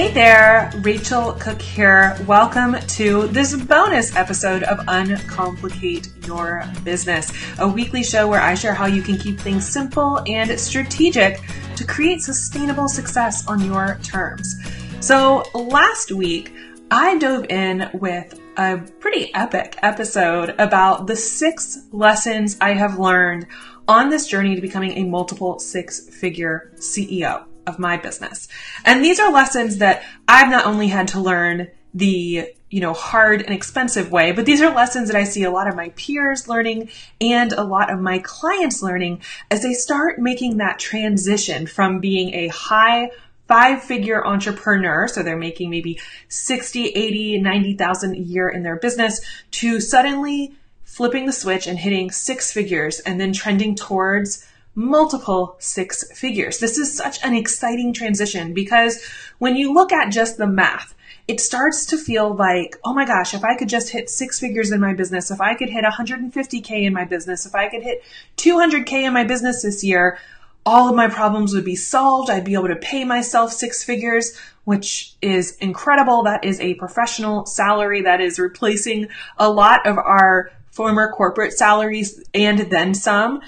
Hey 0.00 0.10
there, 0.14 0.70
Racheal 0.76 1.38
Cook 1.38 1.60
here. 1.60 2.16
Welcome 2.26 2.72
to 2.72 3.26
this 3.26 3.54
bonus 3.54 4.16
episode 4.16 4.62
of 4.62 4.78
Uncomplicate 4.88 6.26
Your 6.26 6.64
Business, 6.84 7.30
a 7.58 7.68
weekly 7.68 8.02
show 8.02 8.26
where 8.26 8.40
I 8.40 8.54
share 8.54 8.72
how 8.72 8.86
you 8.86 9.02
can 9.02 9.18
keep 9.18 9.38
things 9.38 9.68
simple 9.68 10.22
and 10.26 10.58
strategic 10.58 11.42
to 11.76 11.86
create 11.86 12.22
sustainable 12.22 12.88
success 12.88 13.46
on 13.46 13.62
your 13.62 13.98
terms. 14.02 14.56
So, 15.00 15.44
last 15.52 16.12
week, 16.12 16.54
I 16.90 17.18
dove 17.18 17.44
in 17.50 17.90
with 17.92 18.40
a 18.56 18.78
pretty 19.00 19.34
epic 19.34 19.76
episode 19.82 20.54
about 20.58 21.08
the 21.08 21.16
six 21.16 21.78
lessons 21.92 22.56
I 22.58 22.72
have 22.72 22.98
learned 22.98 23.48
on 23.86 24.08
this 24.08 24.26
journey 24.26 24.54
to 24.54 24.62
becoming 24.62 24.92
a 24.92 25.04
multiple 25.04 25.58
six 25.58 26.08
figure 26.08 26.72
CEO 26.76 27.44
of 27.66 27.78
my 27.78 27.96
business. 27.96 28.48
And 28.84 29.04
these 29.04 29.20
are 29.20 29.32
lessons 29.32 29.78
that 29.78 30.02
I've 30.28 30.50
not 30.50 30.66
only 30.66 30.88
had 30.88 31.08
to 31.08 31.20
learn 31.20 31.68
the 31.94 32.52
you 32.68 32.80
know 32.80 32.92
hard 32.92 33.42
and 33.42 33.52
expensive 33.52 34.12
way 34.12 34.30
but 34.30 34.46
these 34.46 34.62
are 34.62 34.72
lessons 34.72 35.08
that 35.08 35.16
i 35.16 35.24
see 35.24 35.42
a 35.42 35.50
lot 35.50 35.66
of 35.66 35.74
my 35.74 35.88
peers 35.96 36.46
learning 36.46 36.88
and 37.20 37.52
a 37.52 37.64
lot 37.64 37.92
of 37.92 37.98
my 37.98 38.20
clients 38.20 38.80
learning 38.80 39.20
as 39.50 39.62
they 39.62 39.72
start 39.72 40.20
making 40.20 40.58
that 40.58 40.78
transition 40.78 41.66
from 41.66 41.98
being 41.98 42.32
a 42.32 42.46
high 42.48 43.10
five 43.48 43.82
figure 43.82 44.24
entrepreneur 44.24 45.08
so 45.08 45.20
they're 45.20 45.36
making 45.36 45.68
maybe 45.68 45.98
60 46.28 46.86
80 46.90 47.40
90,000 47.40 48.14
a 48.14 48.18
year 48.18 48.48
in 48.48 48.62
their 48.62 48.76
business 48.76 49.20
to 49.50 49.80
suddenly 49.80 50.54
flipping 50.84 51.26
the 51.26 51.32
switch 51.32 51.66
and 51.66 51.78
hitting 51.78 52.10
six 52.10 52.52
figures 52.52 53.00
and 53.00 53.20
then 53.20 53.32
trending 53.32 53.74
towards 53.74 54.46
multiple 54.74 55.56
six 55.58 56.10
figures. 56.12 56.58
This 56.58 56.78
is 56.78 56.96
such 56.96 57.22
an 57.24 57.34
exciting 57.34 57.92
transition 57.92 58.54
because 58.54 59.02
when 59.38 59.56
you 59.56 59.72
look 59.72 59.92
at 59.92 60.12
just 60.12 60.38
the 60.38 60.46
math, 60.46 60.94
it 61.28 61.40
starts 61.40 61.86
to 61.86 61.96
feel 61.96 62.34
like, 62.34 62.76
oh 62.84 62.92
my 62.92 63.04
gosh, 63.04 63.34
if 63.34 63.44
I 63.44 63.56
could 63.56 63.68
just 63.68 63.90
hit 63.90 64.10
six 64.10 64.40
figures 64.40 64.72
in 64.72 64.80
my 64.80 64.94
business, 64.94 65.30
if 65.30 65.40
I 65.40 65.54
could 65.54 65.70
hit 65.70 65.84
150K 65.84 66.82
in 66.82 66.92
my 66.92 67.04
business, 67.04 67.46
if 67.46 67.54
I 67.54 67.68
could 67.68 67.82
hit 67.82 68.02
200K 68.36 69.04
in 69.04 69.12
my 69.12 69.24
business 69.24 69.62
this 69.62 69.84
year, 69.84 70.18
all 70.66 70.88
of 70.88 70.96
my 70.96 71.08
problems 71.08 71.54
would 71.54 71.64
be 71.64 71.76
solved. 71.76 72.30
I'd 72.30 72.44
be 72.44 72.54
able 72.54 72.68
to 72.68 72.76
pay 72.76 73.04
myself 73.04 73.52
six 73.52 73.82
figures, 73.82 74.36
which 74.64 75.14
is 75.22 75.56
incredible. 75.58 76.24
That 76.24 76.44
is 76.44 76.60
a 76.60 76.74
professional 76.74 77.46
salary 77.46 78.02
that 78.02 78.20
is 78.20 78.38
replacing 78.38 79.08
a 79.38 79.50
lot 79.50 79.86
of 79.86 79.98
our 79.98 80.50
former 80.70 81.12
corporate 81.12 81.52
salaries 81.52 82.22
and 82.34 82.58
then 82.70 82.94
some. 82.94 83.40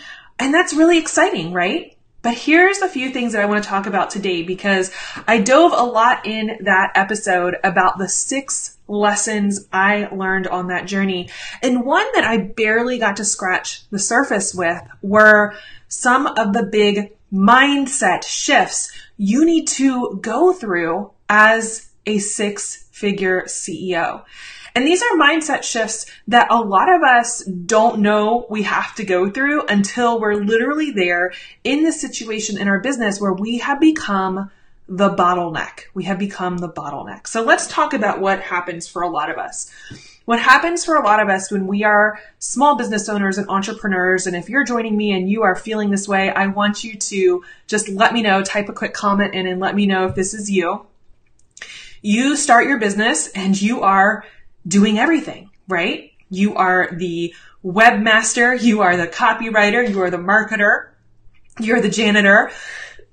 And 0.43 0.53
that's 0.53 0.75
really 0.75 0.99
exciting, 0.99 1.53
right? 1.53 1.97
But 2.21 2.35
here's 2.35 2.79
a 2.79 2.89
few 2.89 3.11
things 3.11 3.33
that 3.33 3.43
I 3.43 3.47
want 3.47 3.63
to 3.63 3.69
talk 3.69 3.87
about 3.87 4.11
today 4.11 4.43
because 4.43 4.91
I 5.29 5.39
dove 5.39 5.73
a 5.73 5.85
lot 5.85 6.27
in 6.27 6.59
that 6.63 6.91
episode 6.97 7.59
about 7.63 7.99
the 7.99 8.09
six 8.09 8.77
lessons 8.89 9.69
I 9.73 10.09
learned 10.13 10.49
on 10.49 10.67
that 10.67 10.87
journey. 10.87 11.31
And 11.63 11.85
one 11.85 12.07
that 12.15 12.25
I 12.25 12.39
barely 12.39 12.99
got 12.99 13.19
to 13.19 13.25
scratch 13.25 13.89
the 13.91 14.01
surface 14.01 14.53
with 14.53 14.83
were 15.01 15.55
some 15.87 16.27
of 16.27 16.55
the 16.55 16.65
big 16.65 17.13
mindset 17.33 18.25
shifts 18.25 18.91
you 19.17 19.45
need 19.45 19.69
to 19.69 20.19
go 20.21 20.53
through 20.53 21.13
as 21.29 21.89
a 22.05 22.19
six 22.19 22.89
figure 22.91 23.45
CEO. 23.47 24.25
And 24.75 24.87
these 24.87 25.03
are 25.03 25.19
mindset 25.19 25.63
shifts 25.63 26.07
that 26.29 26.51
a 26.51 26.61
lot 26.61 26.93
of 26.93 27.03
us 27.03 27.45
don't 27.45 28.01
know 28.01 28.47
we 28.49 28.63
have 28.63 28.95
to 28.97 29.05
go 29.05 29.31
through 29.31 29.67
until 29.67 30.21
we're 30.21 30.35
literally 30.35 30.91
there 30.91 31.33
in 31.63 31.83
the 31.83 31.93
situation 31.93 32.59
in 32.59 32.69
our 32.69 32.81
business 32.81 33.21
where 33.21 33.35
we 33.35 33.59
have 33.59 33.81
become 33.81 34.51
the 34.89 35.11
bottleneck. 35.11 35.85
We 35.95 36.05
have 36.05 36.19
become 36.19 36.59
the 36.59 36.69
bottleneck. 36.69 37.27
So 37.27 37.43
let's 37.43 37.67
talk 37.67 37.93
about 37.93 38.21
what 38.21 38.41
happens 38.41 38.89
for 38.89 39.03
a 39.03 39.09
lot 39.09 39.31
of 39.31 39.39
us. 39.39 39.71
What 40.25 40.41
happens 40.41 40.85
for 40.85 40.97
a 40.97 41.05
lot 41.05 41.21
of 41.21 41.29
us 41.29 41.51
when 41.51 41.67
we 41.67 41.83
are 41.83 42.21
small 42.39 42.77
business 42.77 43.09
owners 43.09 43.39
and 43.39 43.49
entrepreneurs, 43.49 44.27
and 44.27 44.37
if 44.37 44.49
you're 44.49 44.65
joining 44.65 44.97
me 44.97 45.13
and 45.13 45.29
you 45.29 45.43
are 45.43 45.57
feeling 45.57 45.91
this 45.91 46.07
way, 46.07 46.31
I 46.31 46.47
want 46.47 46.85
you 46.85 46.97
to 46.97 47.45
just 47.67 47.89
let 47.89 48.13
me 48.13 48.23
know, 48.23 48.43
type 48.43 48.69
a 48.69 48.73
quick 48.73 48.95
comment 48.95 49.35
in 49.35 49.47
and 49.47 49.61
let 49.61 49.75
me 49.75 49.87
know 49.87 50.07
if 50.07 50.15
this 50.15 50.33
is 50.33 50.51
you. 50.51 50.87
You 52.03 52.37
start 52.37 52.67
your 52.67 52.79
business 52.79 53.29
and 53.29 53.61
you 53.61 53.83
are 53.83 54.25
doing 54.67 54.99
everything, 54.99 55.51
right? 55.69 56.13
You 56.31 56.55
are 56.57 56.91
the 56.93 57.35
webmaster, 57.65 58.61
you 58.61 58.81
are 58.81 58.97
the 58.97 59.07
copywriter, 59.07 59.89
you 59.89 60.03
are 60.03 60.11
the 60.11 60.17
marketer, 60.17 60.91
you're 61.61 61.81
the 61.81 61.91
janitor, 61.91 62.51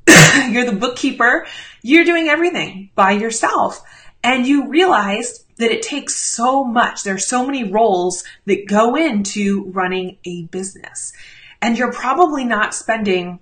you're 0.50 0.66
the 0.66 0.78
bookkeeper, 0.78 1.46
you're 1.82 2.06
doing 2.06 2.28
everything 2.28 2.92
by 2.96 3.12
yourself. 3.12 3.82
And 4.24 4.46
you 4.46 4.68
realize 4.68 5.46
that 5.58 5.72
it 5.72 5.82
takes 5.82 6.16
so 6.16 6.64
much. 6.64 7.04
There 7.04 7.16
are 7.16 7.20
so 7.20 7.46
many 7.46 7.64
roles 7.64 8.24
that 8.46 8.68
go 8.68 8.96
into 8.96 9.66
running 9.72 10.18
a 10.26 10.44
business. 10.46 11.14
And 11.62 11.78
you're 11.78 11.92
probably 11.92 12.46
not 12.46 12.74
spending 12.74 13.40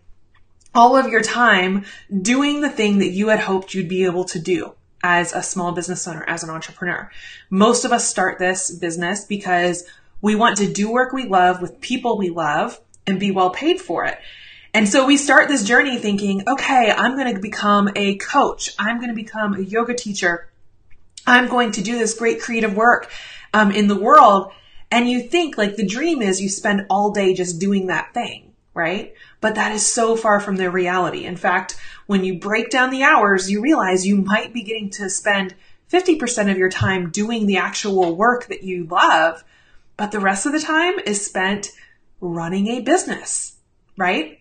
all 0.74 0.96
of 0.96 1.08
your 1.08 1.22
time 1.22 1.86
doing 2.22 2.62
the 2.62 2.70
thing 2.70 3.00
that 3.00 3.10
you 3.10 3.30
had 3.30 3.40
hoped 3.40 3.74
you'd 3.74 3.90
be 3.90 4.06
able 4.06 4.26
to 4.26 4.40
do 4.40 4.74
as 5.04 5.34
a 5.34 5.44
small 5.44 5.72
business 5.72 6.08
owner, 6.08 6.24
as 6.28 6.44
an 6.44 6.50
entrepreneur. 6.50 7.10
Most 7.50 7.86
of 7.86 7.92
us 7.92 8.08
start 8.08 8.40
this 8.40 8.72
business 8.72 9.26
because 9.26 9.84
we 10.22 10.36
want 10.36 10.58
to 10.58 10.72
do 10.72 10.92
work 10.92 11.14
we 11.14 11.26
love 11.26 11.62
with 11.62 11.80
people 11.82 12.18
we 12.18 12.30
love 12.30 12.80
and 13.06 13.20
be 13.20 13.32
well 13.32 13.50
paid 13.50 13.80
for 13.80 14.06
it. 14.06 14.18
And 14.74 14.88
so 14.88 15.06
we 15.06 15.18
start 15.18 15.48
this 15.48 15.64
journey 15.64 15.98
thinking, 15.98 16.44
okay, 16.48 16.92
I'm 16.92 17.16
going 17.16 17.34
to 17.34 17.42
become 17.42 17.90
a 17.96 18.18
coach. 18.18 18.76
I'm 18.78 18.98
going 18.98 19.10
to 19.10 19.16
become 19.16 19.56
a 19.56 19.62
yoga 19.62 19.94
teacher. 19.94 20.50
I'm 21.26 21.48
going 21.48 21.72
to 21.74 21.82
do 21.82 21.98
this 21.98 22.14
great 22.14 22.42
creative 22.42 22.76
work 22.76 23.10
um, 23.54 23.72
in 23.72 23.88
the 23.88 24.00
world. 24.00 24.52
And 24.92 25.10
you 25.10 25.22
think 25.22 25.58
like 25.58 25.76
the 25.76 25.86
dream 25.86 26.22
is 26.22 26.42
you 26.42 26.50
spend 26.50 26.86
all 26.90 27.12
day 27.12 27.34
just 27.34 27.60
doing 27.60 27.88
that 27.88 28.14
thing, 28.14 28.54
right? 28.74 29.14
But 29.40 29.56
that 29.56 29.72
is 29.72 29.86
so 29.86 30.16
far 30.16 30.40
from 30.40 30.56
the 30.56 30.72
reality. 30.72 31.26
In 31.26 31.38
fact, 31.38 31.78
when 32.08 32.24
you 32.24 32.40
break 32.40 32.70
down 32.70 32.90
the 32.90 33.04
hours, 33.04 33.52
you 33.52 33.62
realize 33.62 34.08
you 34.08 34.18
might 34.18 34.54
be 34.54 34.64
getting 34.64 34.90
to 34.92 35.10
spend 35.10 35.54
50% 35.92 36.52
of 36.52 36.58
your 36.58 36.70
time 36.70 37.12
doing 37.12 37.46
the 37.46 37.58
actual 37.58 38.16
work 38.16 38.48
that 38.48 38.64
you 38.64 38.86
love, 38.86 39.44
but 39.96 40.12
the 40.12 40.20
rest 40.20 40.46
of 40.46 40.52
the 40.54 40.60
time 40.60 41.00
is 41.00 41.26
spent 41.26 41.72
running 42.20 42.68
a 42.68 42.82
business, 42.82 43.58
right? 43.96 44.40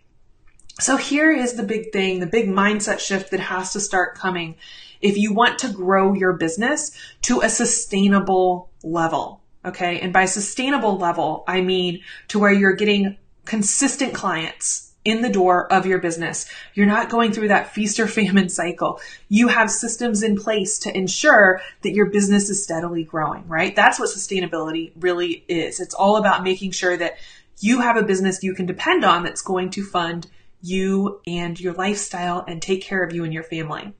So 0.80 0.96
here 0.96 1.30
is 1.30 1.54
the 1.54 1.62
big 1.62 1.92
thing, 1.92 2.20
the 2.20 2.26
big 2.26 2.48
mindset 2.48 2.98
shift 2.98 3.30
that 3.30 3.40
has 3.40 3.72
to 3.72 3.80
start 3.80 4.16
coming 4.16 4.56
if 5.00 5.16
you 5.16 5.32
want 5.32 5.58
to 5.60 5.68
grow 5.68 6.14
your 6.14 6.34
business 6.34 6.90
to 7.22 7.40
a 7.40 7.48
sustainable 7.48 8.70
level. 8.82 9.42
Okay. 9.64 10.00
And 10.00 10.12
by 10.12 10.26
sustainable 10.26 10.96
level, 10.96 11.44
I 11.48 11.60
mean 11.60 12.02
to 12.28 12.38
where 12.38 12.52
you're 12.52 12.74
getting 12.74 13.16
consistent 13.44 14.14
clients 14.14 14.85
in 15.06 15.22
the 15.22 15.28
door 15.30 15.72
of 15.72 15.86
your 15.86 15.98
business. 16.00 16.46
You're 16.74 16.86
not 16.86 17.08
going 17.08 17.32
through 17.32 17.48
that 17.48 17.72
feast 17.72 18.00
or 18.00 18.08
famine 18.08 18.48
cycle. 18.48 19.00
You 19.28 19.48
have 19.48 19.70
systems 19.70 20.22
in 20.22 20.36
place 20.36 20.80
to 20.80 20.94
ensure 20.94 21.60
that 21.82 21.92
your 21.92 22.06
business 22.06 22.50
is 22.50 22.62
steadily 22.62 23.04
growing, 23.04 23.46
right? 23.46 23.74
That's 23.74 24.00
what 24.00 24.10
sustainability 24.10 24.90
really 24.98 25.44
is. 25.46 25.78
It's 25.78 25.94
all 25.94 26.16
about 26.16 26.42
making 26.42 26.72
sure 26.72 26.96
that 26.96 27.18
you 27.60 27.80
have 27.80 27.96
a 27.96 28.02
business 28.02 28.42
you 28.42 28.52
can 28.52 28.66
depend 28.66 29.04
on 29.04 29.22
that's 29.22 29.42
going 29.42 29.70
to 29.70 29.84
fund 29.84 30.26
you 30.60 31.20
and 31.24 31.58
your 31.58 31.72
lifestyle 31.74 32.44
and 32.46 32.60
take 32.60 32.82
care 32.82 33.04
of 33.04 33.14
you 33.14 33.22
and 33.22 33.32
your 33.32 33.44
family. 33.44 33.92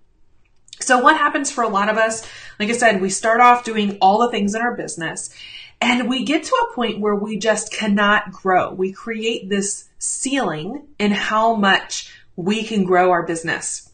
So 0.81 0.99
what 0.99 1.17
happens 1.17 1.51
for 1.51 1.65
a 1.65 1.69
lot 1.69 1.89
of 1.89 1.97
us? 1.97 2.27
Like 2.59 2.69
I 2.69 2.73
said, 2.73 3.01
we 3.01 3.11
start 3.11 3.41
off 3.41 3.65
doing 3.65 3.99
all 4.01 4.21
the 4.21 4.31
things 4.31 4.55
in 4.55 4.63
our 4.63 4.77
business 4.77 5.35
and 5.81 6.09
we 6.09 6.25
get 6.25 6.45
to 6.45 6.55
a 6.55 6.75
point 6.75 7.01
where 7.01 7.15
we 7.15 7.39
just 7.39 7.73
cannot 7.73 8.33
grow. 8.33 8.73
We 8.73 8.93
create 8.93 9.49
this 9.49 9.89
ceiling 9.99 10.87
in 10.99 11.13
how 11.13 11.55
much 11.55 12.13
we 12.35 12.63
can 12.63 12.85
grow 12.85 13.11
our 13.11 13.25
business. 13.25 13.91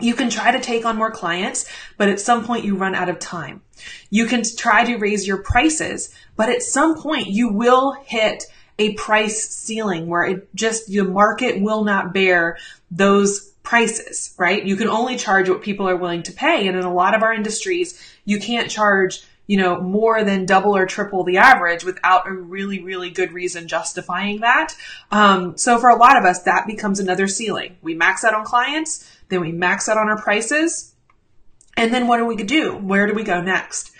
You 0.00 0.14
can 0.14 0.28
try 0.28 0.50
to 0.50 0.60
take 0.60 0.84
on 0.84 0.96
more 0.96 1.12
clients, 1.12 1.70
but 1.96 2.08
at 2.08 2.18
some 2.18 2.44
point 2.44 2.64
you 2.64 2.76
run 2.76 2.96
out 2.96 3.08
of 3.08 3.20
time. 3.20 3.62
You 4.10 4.26
can 4.26 4.42
try 4.56 4.84
to 4.84 4.96
raise 4.96 5.26
your 5.26 5.38
prices, 5.38 6.12
but 6.36 6.48
at 6.48 6.62
some 6.62 7.00
point 7.00 7.28
you 7.28 7.52
will 7.52 7.92
hit 7.92 8.44
a 8.78 8.94
price 8.94 9.48
ceiling 9.48 10.08
where 10.08 10.24
it 10.24 10.54
just, 10.54 10.88
the 10.88 11.04
market 11.04 11.60
will 11.60 11.84
not 11.84 12.12
bear 12.12 12.58
those 12.90 13.52
prices, 13.64 14.34
right? 14.38 14.64
You 14.64 14.76
can 14.76 14.88
only 14.88 15.16
charge 15.16 15.48
what 15.48 15.62
people 15.62 15.88
are 15.88 15.96
willing 15.96 16.22
to 16.24 16.32
pay. 16.32 16.68
And 16.68 16.76
in 16.76 16.84
a 16.84 16.94
lot 16.94 17.14
of 17.14 17.22
our 17.22 17.32
industries, 17.32 18.00
you 18.24 18.38
can't 18.38 18.70
charge 18.70 19.24
you 19.46 19.58
know, 19.58 19.80
more 19.80 20.24
than 20.24 20.46
double 20.46 20.74
or 20.74 20.86
triple 20.86 21.22
the 21.22 21.36
average 21.36 21.84
without 21.84 22.26
a 22.26 22.32
really, 22.32 22.82
really 22.82 23.10
good 23.10 23.32
reason 23.32 23.68
justifying 23.68 24.40
that. 24.40 24.74
Um, 25.10 25.56
so 25.58 25.78
for 25.78 25.90
a 25.90 25.96
lot 25.96 26.16
of 26.16 26.24
us, 26.24 26.42
that 26.44 26.66
becomes 26.66 26.98
another 26.98 27.26
ceiling. 27.26 27.76
We 27.82 27.94
max 27.94 28.24
out 28.24 28.34
on 28.34 28.44
clients, 28.44 29.10
then 29.28 29.40
we 29.40 29.52
max 29.52 29.88
out 29.88 29.98
on 29.98 30.08
our 30.08 30.20
prices. 30.20 30.94
And 31.76 31.92
then 31.92 32.06
what 32.06 32.18
do 32.18 32.24
we 32.24 32.36
do? 32.36 32.76
Where 32.76 33.06
do 33.06 33.14
we 33.14 33.22
go 33.22 33.42
next? 33.42 33.90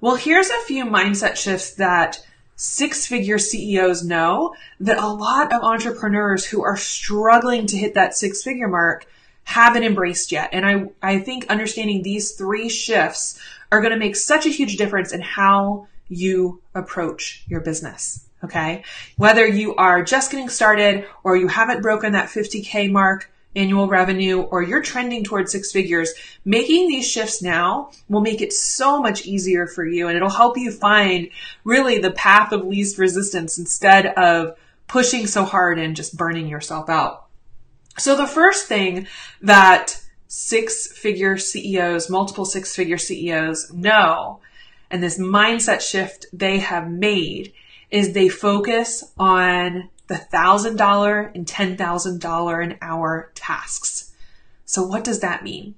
Well, 0.00 0.16
here's 0.16 0.50
a 0.50 0.64
few 0.64 0.84
mindset 0.84 1.36
shifts 1.36 1.74
that 1.74 2.24
six 2.58 3.06
figure 3.06 3.38
CEOs 3.38 4.04
know 4.04 4.52
that 4.80 4.98
a 4.98 5.06
lot 5.06 5.54
of 5.54 5.62
entrepreneurs 5.62 6.44
who 6.44 6.62
are 6.62 6.76
struggling 6.76 7.66
to 7.68 7.76
hit 7.76 7.94
that 7.94 8.14
six 8.14 8.42
figure 8.42 8.66
mark 8.66 9.06
haven't 9.44 9.84
embraced 9.84 10.32
yet. 10.32 10.50
And 10.52 10.66
I, 10.66 10.90
I 11.00 11.20
think 11.20 11.46
understanding 11.46 12.02
these 12.02 12.32
three 12.32 12.68
shifts 12.68 13.40
are 13.70 13.80
going 13.80 13.92
to 13.92 13.98
make 13.98 14.16
such 14.16 14.44
a 14.44 14.50
huge 14.50 14.76
difference 14.76 15.12
in 15.12 15.20
how 15.20 15.86
you 16.08 16.60
approach 16.74 17.44
your 17.46 17.60
business. 17.60 18.26
Okay. 18.42 18.82
Whether 19.16 19.46
you 19.46 19.76
are 19.76 20.02
just 20.02 20.32
getting 20.32 20.48
started 20.48 21.06
or 21.22 21.36
you 21.36 21.46
haven't 21.46 21.80
broken 21.80 22.12
that 22.12 22.28
50K 22.28 22.90
mark, 22.90 23.30
annual 23.58 23.88
revenue 23.88 24.40
or 24.40 24.62
you're 24.62 24.82
trending 24.82 25.24
towards 25.24 25.52
six 25.52 25.72
figures, 25.72 26.12
making 26.44 26.88
these 26.88 27.08
shifts 27.08 27.42
now 27.42 27.90
will 28.08 28.20
make 28.20 28.40
it 28.40 28.52
so 28.52 29.02
much 29.02 29.26
easier 29.26 29.66
for 29.66 29.84
you 29.84 30.08
and 30.08 30.16
it'll 30.16 30.30
help 30.30 30.56
you 30.56 30.70
find 30.70 31.28
really 31.64 31.98
the 31.98 32.12
path 32.12 32.52
of 32.52 32.64
least 32.64 32.98
resistance 32.98 33.58
instead 33.58 34.06
of 34.06 34.56
pushing 34.86 35.26
so 35.26 35.44
hard 35.44 35.78
and 35.78 35.96
just 35.96 36.16
burning 36.16 36.48
yourself 36.48 36.88
out. 36.88 37.26
So 37.98 38.16
the 38.16 38.26
first 38.26 38.66
thing 38.66 39.06
that 39.42 40.00
six 40.28 40.90
figure 40.92 41.36
CEOs, 41.36 42.08
multiple 42.08 42.44
six 42.44 42.74
figure 42.74 42.98
CEOs 42.98 43.72
know 43.72 44.40
and 44.90 45.02
this 45.02 45.18
mindset 45.18 45.80
shift 45.80 46.26
they 46.32 46.58
have 46.58 46.90
made 46.90 47.52
is 47.90 48.12
they 48.12 48.28
focus 48.28 49.12
on 49.18 49.88
the 50.08 50.26
$1,000 50.32 51.34
and 51.34 51.46
$10,000 51.46 52.64
an 52.64 52.78
hour 52.80 53.30
tasks. 53.34 54.12
So 54.64 54.82
what 54.82 55.04
does 55.04 55.20
that 55.20 55.44
mean? 55.44 55.74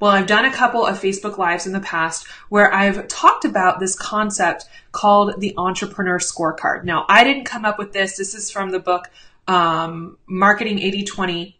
Well, 0.00 0.10
I've 0.10 0.26
done 0.26 0.44
a 0.44 0.52
couple 0.52 0.84
of 0.84 1.00
Facebook 1.00 1.38
Lives 1.38 1.66
in 1.66 1.72
the 1.72 1.80
past 1.80 2.26
where 2.48 2.72
I've 2.72 3.08
talked 3.08 3.44
about 3.44 3.80
this 3.80 3.96
concept 3.96 4.66
called 4.92 5.40
the 5.40 5.54
entrepreneur 5.56 6.18
scorecard. 6.18 6.84
Now, 6.84 7.06
I 7.08 7.24
didn't 7.24 7.44
come 7.44 7.64
up 7.64 7.78
with 7.78 7.92
this. 7.92 8.16
This 8.16 8.34
is 8.34 8.50
from 8.50 8.70
the 8.70 8.80
book 8.80 9.08
um, 9.46 10.18
Marketing 10.26 10.78
8020 10.78 11.57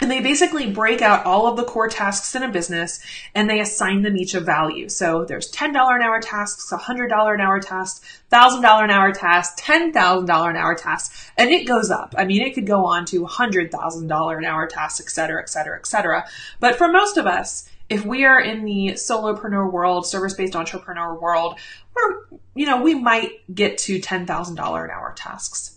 and 0.00 0.10
they 0.10 0.20
basically 0.20 0.70
break 0.70 1.00
out 1.00 1.24
all 1.24 1.46
of 1.46 1.56
the 1.56 1.64
core 1.64 1.88
tasks 1.88 2.34
in 2.34 2.42
a 2.42 2.50
business 2.50 3.00
and 3.34 3.48
they 3.48 3.60
assign 3.60 4.02
them 4.02 4.16
each 4.16 4.34
a 4.34 4.40
value. 4.40 4.88
So 4.88 5.24
there's 5.24 5.50
$10 5.50 5.68
an 5.70 6.02
hour 6.02 6.20
tasks, 6.20 6.70
$100 6.70 7.34
an 7.34 7.40
hour 7.40 7.60
tasks, 7.60 8.20
$1,000 8.30 8.84
an 8.84 8.90
hour 8.90 9.12
tasks, 9.12 9.60
$10,000 9.62 10.50
an 10.50 10.56
hour 10.56 10.74
tasks, 10.74 11.30
and 11.38 11.50
it 11.50 11.66
goes 11.66 11.90
up. 11.90 12.14
I 12.18 12.24
mean, 12.24 12.42
it 12.42 12.54
could 12.54 12.66
go 12.66 12.84
on 12.84 13.04
to 13.06 13.24
$100,000 13.24 14.38
an 14.38 14.44
hour 14.44 14.66
tasks, 14.66 15.00
et 15.00 15.10
cetera, 15.10 15.40
et 15.40 15.48
cetera, 15.48 15.78
et 15.78 15.86
cetera. 15.86 16.26
But 16.60 16.76
for 16.76 16.88
most 16.88 17.16
of 17.16 17.26
us, 17.26 17.68
if 17.88 18.04
we 18.04 18.24
are 18.24 18.40
in 18.40 18.64
the 18.64 18.94
solopreneur 18.94 19.70
world, 19.70 20.06
service-based 20.06 20.56
entrepreneur 20.56 21.14
world, 21.14 21.58
we're, 21.94 22.38
you 22.54 22.66
know, 22.66 22.82
we 22.82 22.94
might 22.94 23.30
get 23.54 23.78
to 23.78 24.00
$10,000 24.00 24.50
an 24.50 24.90
hour 24.90 25.14
tasks. 25.16 25.75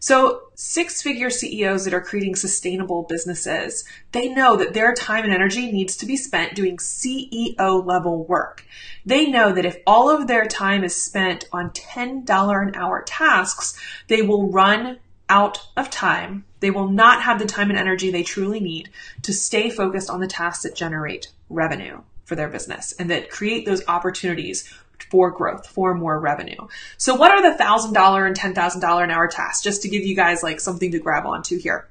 So 0.00 0.42
six 0.54 1.02
figure 1.02 1.30
CEOs 1.30 1.84
that 1.84 1.94
are 1.94 2.00
creating 2.00 2.36
sustainable 2.36 3.04
businesses, 3.08 3.84
they 4.12 4.28
know 4.28 4.56
that 4.56 4.74
their 4.74 4.94
time 4.94 5.24
and 5.24 5.32
energy 5.32 5.72
needs 5.72 5.96
to 5.96 6.06
be 6.06 6.16
spent 6.16 6.54
doing 6.54 6.76
CEO 6.76 7.84
level 7.84 8.24
work. 8.24 8.64
They 9.04 9.26
know 9.26 9.52
that 9.52 9.66
if 9.66 9.78
all 9.86 10.10
of 10.10 10.26
their 10.26 10.46
time 10.46 10.84
is 10.84 11.00
spent 11.00 11.46
on 11.52 11.70
$10 11.70 12.68
an 12.68 12.74
hour 12.74 13.02
tasks, 13.02 13.78
they 14.06 14.22
will 14.22 14.50
run 14.50 14.98
out 15.28 15.68
of 15.76 15.90
time. 15.90 16.44
They 16.60 16.70
will 16.70 16.88
not 16.88 17.22
have 17.22 17.38
the 17.38 17.46
time 17.46 17.70
and 17.70 17.78
energy 17.78 18.10
they 18.10 18.22
truly 18.22 18.60
need 18.60 18.90
to 19.22 19.32
stay 19.32 19.70
focused 19.70 20.10
on 20.10 20.20
the 20.20 20.26
tasks 20.26 20.62
that 20.62 20.74
generate 20.74 21.30
revenue 21.48 22.02
for 22.24 22.34
their 22.34 22.48
business 22.48 22.92
and 22.98 23.10
that 23.10 23.30
create 23.30 23.64
those 23.64 23.86
opportunities 23.88 24.72
for 25.10 25.30
growth, 25.30 25.66
for 25.66 25.94
more 25.94 26.18
revenue. 26.18 26.66
So 26.96 27.14
what 27.14 27.30
are 27.30 27.42
the 27.42 27.62
$1,000 27.62 28.26
and 28.26 28.36
$10,000 28.56 29.04
an 29.04 29.10
hour 29.10 29.28
tasks? 29.28 29.62
Just 29.62 29.82
to 29.82 29.88
give 29.88 30.02
you 30.02 30.14
guys 30.14 30.42
like 30.42 30.60
something 30.60 30.92
to 30.92 30.98
grab 30.98 31.26
onto 31.26 31.58
here. 31.58 31.88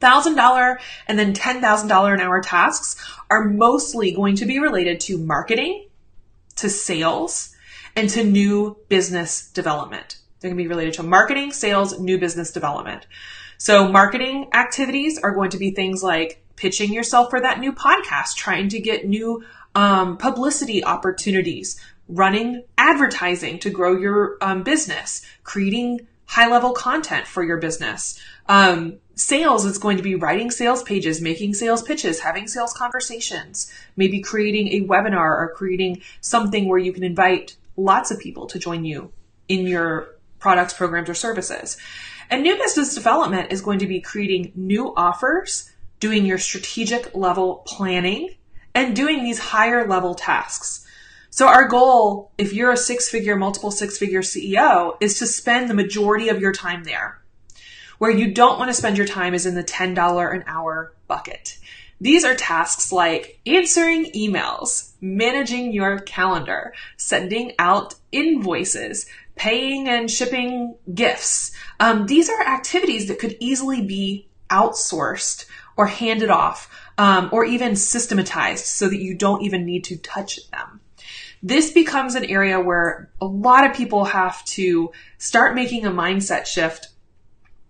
$1,000 0.00 0.76
and 1.06 1.18
then 1.18 1.34
$10,000 1.34 2.14
an 2.14 2.20
hour 2.20 2.40
tasks 2.40 3.02
are 3.30 3.44
mostly 3.44 4.12
going 4.12 4.36
to 4.36 4.46
be 4.46 4.58
related 4.58 5.00
to 5.00 5.18
marketing, 5.18 5.86
to 6.56 6.68
sales, 6.68 7.54
and 7.94 8.08
to 8.10 8.24
new 8.24 8.76
business 8.88 9.50
development. 9.50 10.18
They're 10.40 10.50
going 10.50 10.58
to 10.58 10.64
be 10.64 10.68
related 10.68 10.94
to 10.94 11.02
marketing, 11.04 11.52
sales, 11.52 11.98
new 12.00 12.18
business 12.18 12.50
development. 12.50 13.06
So 13.58 13.86
marketing 13.86 14.48
activities 14.52 15.18
are 15.18 15.30
going 15.30 15.50
to 15.50 15.58
be 15.58 15.70
things 15.70 16.02
like 16.02 16.42
pitching 16.56 16.92
yourself 16.92 17.30
for 17.30 17.40
that 17.40 17.60
new 17.60 17.72
podcast, 17.72 18.34
trying 18.34 18.68
to 18.70 18.80
get 18.80 19.06
new 19.06 19.44
um, 19.74 20.16
publicity 20.16 20.84
opportunities, 20.84 21.80
running 22.12 22.64
advertising 22.78 23.58
to 23.60 23.70
grow 23.70 23.96
your 23.96 24.36
um, 24.40 24.62
business, 24.62 25.24
creating 25.44 26.06
high 26.26 26.48
level 26.48 26.72
content 26.72 27.26
for 27.26 27.44
your 27.44 27.58
business. 27.58 28.18
Um, 28.48 28.98
sales 29.14 29.64
is 29.64 29.78
going 29.78 29.96
to 29.96 30.02
be 30.02 30.14
writing 30.14 30.50
sales 30.50 30.82
pages, 30.82 31.20
making 31.20 31.54
sales 31.54 31.82
pitches, 31.82 32.20
having 32.20 32.48
sales 32.48 32.72
conversations, 32.72 33.72
maybe 33.96 34.20
creating 34.20 34.68
a 34.68 34.86
webinar 34.86 35.38
or 35.38 35.52
creating 35.54 36.02
something 36.20 36.68
where 36.68 36.78
you 36.78 36.92
can 36.92 37.04
invite 37.04 37.56
lots 37.76 38.10
of 38.10 38.18
people 38.18 38.46
to 38.46 38.58
join 38.58 38.84
you 38.84 39.12
in 39.48 39.66
your 39.66 40.08
products, 40.38 40.74
programs, 40.74 41.08
or 41.08 41.14
services. 41.14 41.76
And 42.30 42.42
new 42.42 42.56
business 42.56 42.94
development 42.94 43.52
is 43.52 43.60
going 43.60 43.78
to 43.80 43.86
be 43.86 44.00
creating 44.00 44.52
new 44.54 44.94
offers, 44.96 45.70
doing 46.00 46.24
your 46.24 46.38
strategic 46.38 47.14
level 47.14 47.62
planning, 47.66 48.34
and 48.74 48.96
doing 48.96 49.22
these 49.22 49.38
higher 49.38 49.86
level 49.86 50.14
tasks. 50.14 50.86
So 51.34 51.46
our 51.46 51.66
goal, 51.66 52.30
if 52.36 52.52
you're 52.52 52.72
a 52.72 52.76
six 52.76 53.08
figure, 53.08 53.36
multiple 53.36 53.70
six 53.70 53.96
figure 53.96 54.20
CEO, 54.20 54.98
is 55.00 55.18
to 55.18 55.26
spend 55.26 55.70
the 55.70 55.74
majority 55.74 56.28
of 56.28 56.42
your 56.42 56.52
time 56.52 56.84
there. 56.84 57.22
Where 57.96 58.10
you 58.10 58.34
don't 58.34 58.58
want 58.58 58.68
to 58.68 58.74
spend 58.74 58.98
your 58.98 59.06
time 59.06 59.32
is 59.32 59.46
in 59.46 59.54
the 59.54 59.64
$10 59.64 60.34
an 60.34 60.44
hour 60.46 60.92
bucket. 61.08 61.56
These 62.02 62.26
are 62.26 62.34
tasks 62.34 62.92
like 62.92 63.40
answering 63.46 64.12
emails, 64.12 64.90
managing 65.00 65.72
your 65.72 66.00
calendar, 66.00 66.74
sending 66.98 67.52
out 67.58 67.94
invoices, 68.12 69.06
paying 69.34 69.88
and 69.88 70.10
shipping 70.10 70.74
gifts. 70.92 71.52
Um, 71.80 72.04
these 72.04 72.28
are 72.28 72.42
activities 72.42 73.08
that 73.08 73.18
could 73.18 73.38
easily 73.40 73.80
be 73.80 74.28
outsourced 74.50 75.46
or 75.78 75.86
handed 75.86 76.28
off 76.28 76.68
um, 76.98 77.30
or 77.32 77.46
even 77.46 77.74
systematized 77.74 78.66
so 78.66 78.90
that 78.90 79.00
you 79.00 79.14
don't 79.14 79.40
even 79.40 79.64
need 79.64 79.84
to 79.84 79.96
touch 79.96 80.50
them 80.50 80.81
this 81.42 81.72
becomes 81.72 82.14
an 82.14 82.24
area 82.24 82.60
where 82.60 83.10
a 83.20 83.26
lot 83.26 83.68
of 83.68 83.76
people 83.76 84.04
have 84.04 84.44
to 84.44 84.92
start 85.18 85.54
making 85.54 85.84
a 85.84 85.90
mindset 85.90 86.46
shift 86.46 86.88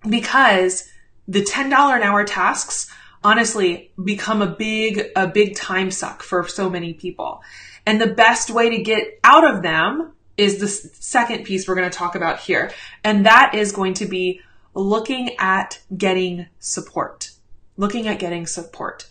because 0.09 0.89
the 1.27 1.43
$10 1.43 1.67
an 1.67 2.03
hour 2.03 2.25
tasks 2.25 2.91
honestly 3.25 3.93
become 4.03 4.43
a 4.43 4.47
big, 4.47 5.11
a 5.17 5.27
big 5.27 5.57
time 5.57 5.91
suck 5.91 6.23
for 6.23 6.47
so 6.47 6.69
many 6.69 6.93
people. 6.93 7.41
And 7.87 8.01
the 8.01 8.09
best 8.09 8.51
way 8.51 8.71
to 8.77 8.83
get 8.83 9.19
out 9.25 9.49
of 9.49 9.63
them 9.63 10.13
is 10.37 10.59
the 10.59 10.69
second 10.69 11.45
piece 11.45 11.67
we're 11.67 11.75
going 11.75 11.91
to 11.91 11.97
talk 11.97 12.15
about 12.15 12.41
here. 12.41 12.71
And 13.05 13.27
that 13.27 13.55
is 13.55 13.73
going 13.73 13.95
to 13.95 14.07
be 14.07 14.41
looking 14.75 15.37
at 15.39 15.81
getting 15.97 16.47
support. 16.59 17.31
Looking 17.77 18.09
at 18.09 18.19
getting 18.19 18.47
support. 18.47 19.09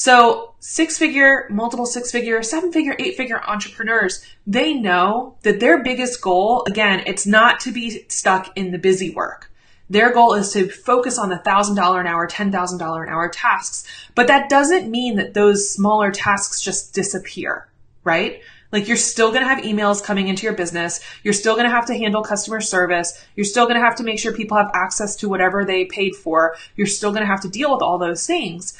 So 0.00 0.54
six 0.60 0.96
figure, 0.96 1.46
multiple 1.50 1.84
six 1.84 2.10
figure, 2.10 2.42
seven 2.42 2.72
figure, 2.72 2.96
eight 2.98 3.18
figure 3.18 3.42
entrepreneurs, 3.46 4.24
they 4.46 4.72
know 4.72 5.36
that 5.42 5.60
their 5.60 5.82
biggest 5.82 6.22
goal, 6.22 6.64
again, 6.66 7.02
it's 7.04 7.26
not 7.26 7.60
to 7.60 7.70
be 7.70 8.06
stuck 8.08 8.56
in 8.56 8.70
the 8.70 8.78
busy 8.78 9.10
work. 9.10 9.52
Their 9.90 10.10
goal 10.10 10.32
is 10.32 10.54
to 10.54 10.70
focus 10.70 11.18
on 11.18 11.28
the 11.28 11.36
$1,000 11.36 12.00
an 12.00 12.06
hour, 12.06 12.26
$10,000 12.26 13.02
an 13.02 13.08
hour 13.10 13.28
tasks. 13.28 13.86
But 14.14 14.28
that 14.28 14.48
doesn't 14.48 14.90
mean 14.90 15.16
that 15.16 15.34
those 15.34 15.68
smaller 15.68 16.10
tasks 16.10 16.62
just 16.62 16.94
disappear, 16.94 17.68
right? 18.02 18.40
Like 18.72 18.88
you're 18.88 18.96
still 18.96 19.32
going 19.32 19.42
to 19.42 19.48
have 19.48 19.64
emails 19.64 20.02
coming 20.02 20.28
into 20.28 20.44
your 20.44 20.54
business. 20.54 21.00
You're 21.24 21.34
still 21.34 21.56
going 21.56 21.68
to 21.68 21.76
have 21.76 21.84
to 21.88 21.94
handle 21.94 22.22
customer 22.22 22.62
service. 22.62 23.22
You're 23.36 23.44
still 23.44 23.66
going 23.66 23.78
to 23.78 23.84
have 23.84 23.96
to 23.96 24.02
make 24.02 24.18
sure 24.18 24.32
people 24.32 24.56
have 24.56 24.70
access 24.72 25.14
to 25.16 25.28
whatever 25.28 25.66
they 25.66 25.84
paid 25.84 26.16
for. 26.16 26.56
You're 26.74 26.86
still 26.86 27.10
going 27.10 27.20
to 27.20 27.26
have 27.26 27.42
to 27.42 27.50
deal 27.50 27.70
with 27.70 27.82
all 27.82 27.98
those 27.98 28.26
things. 28.26 28.78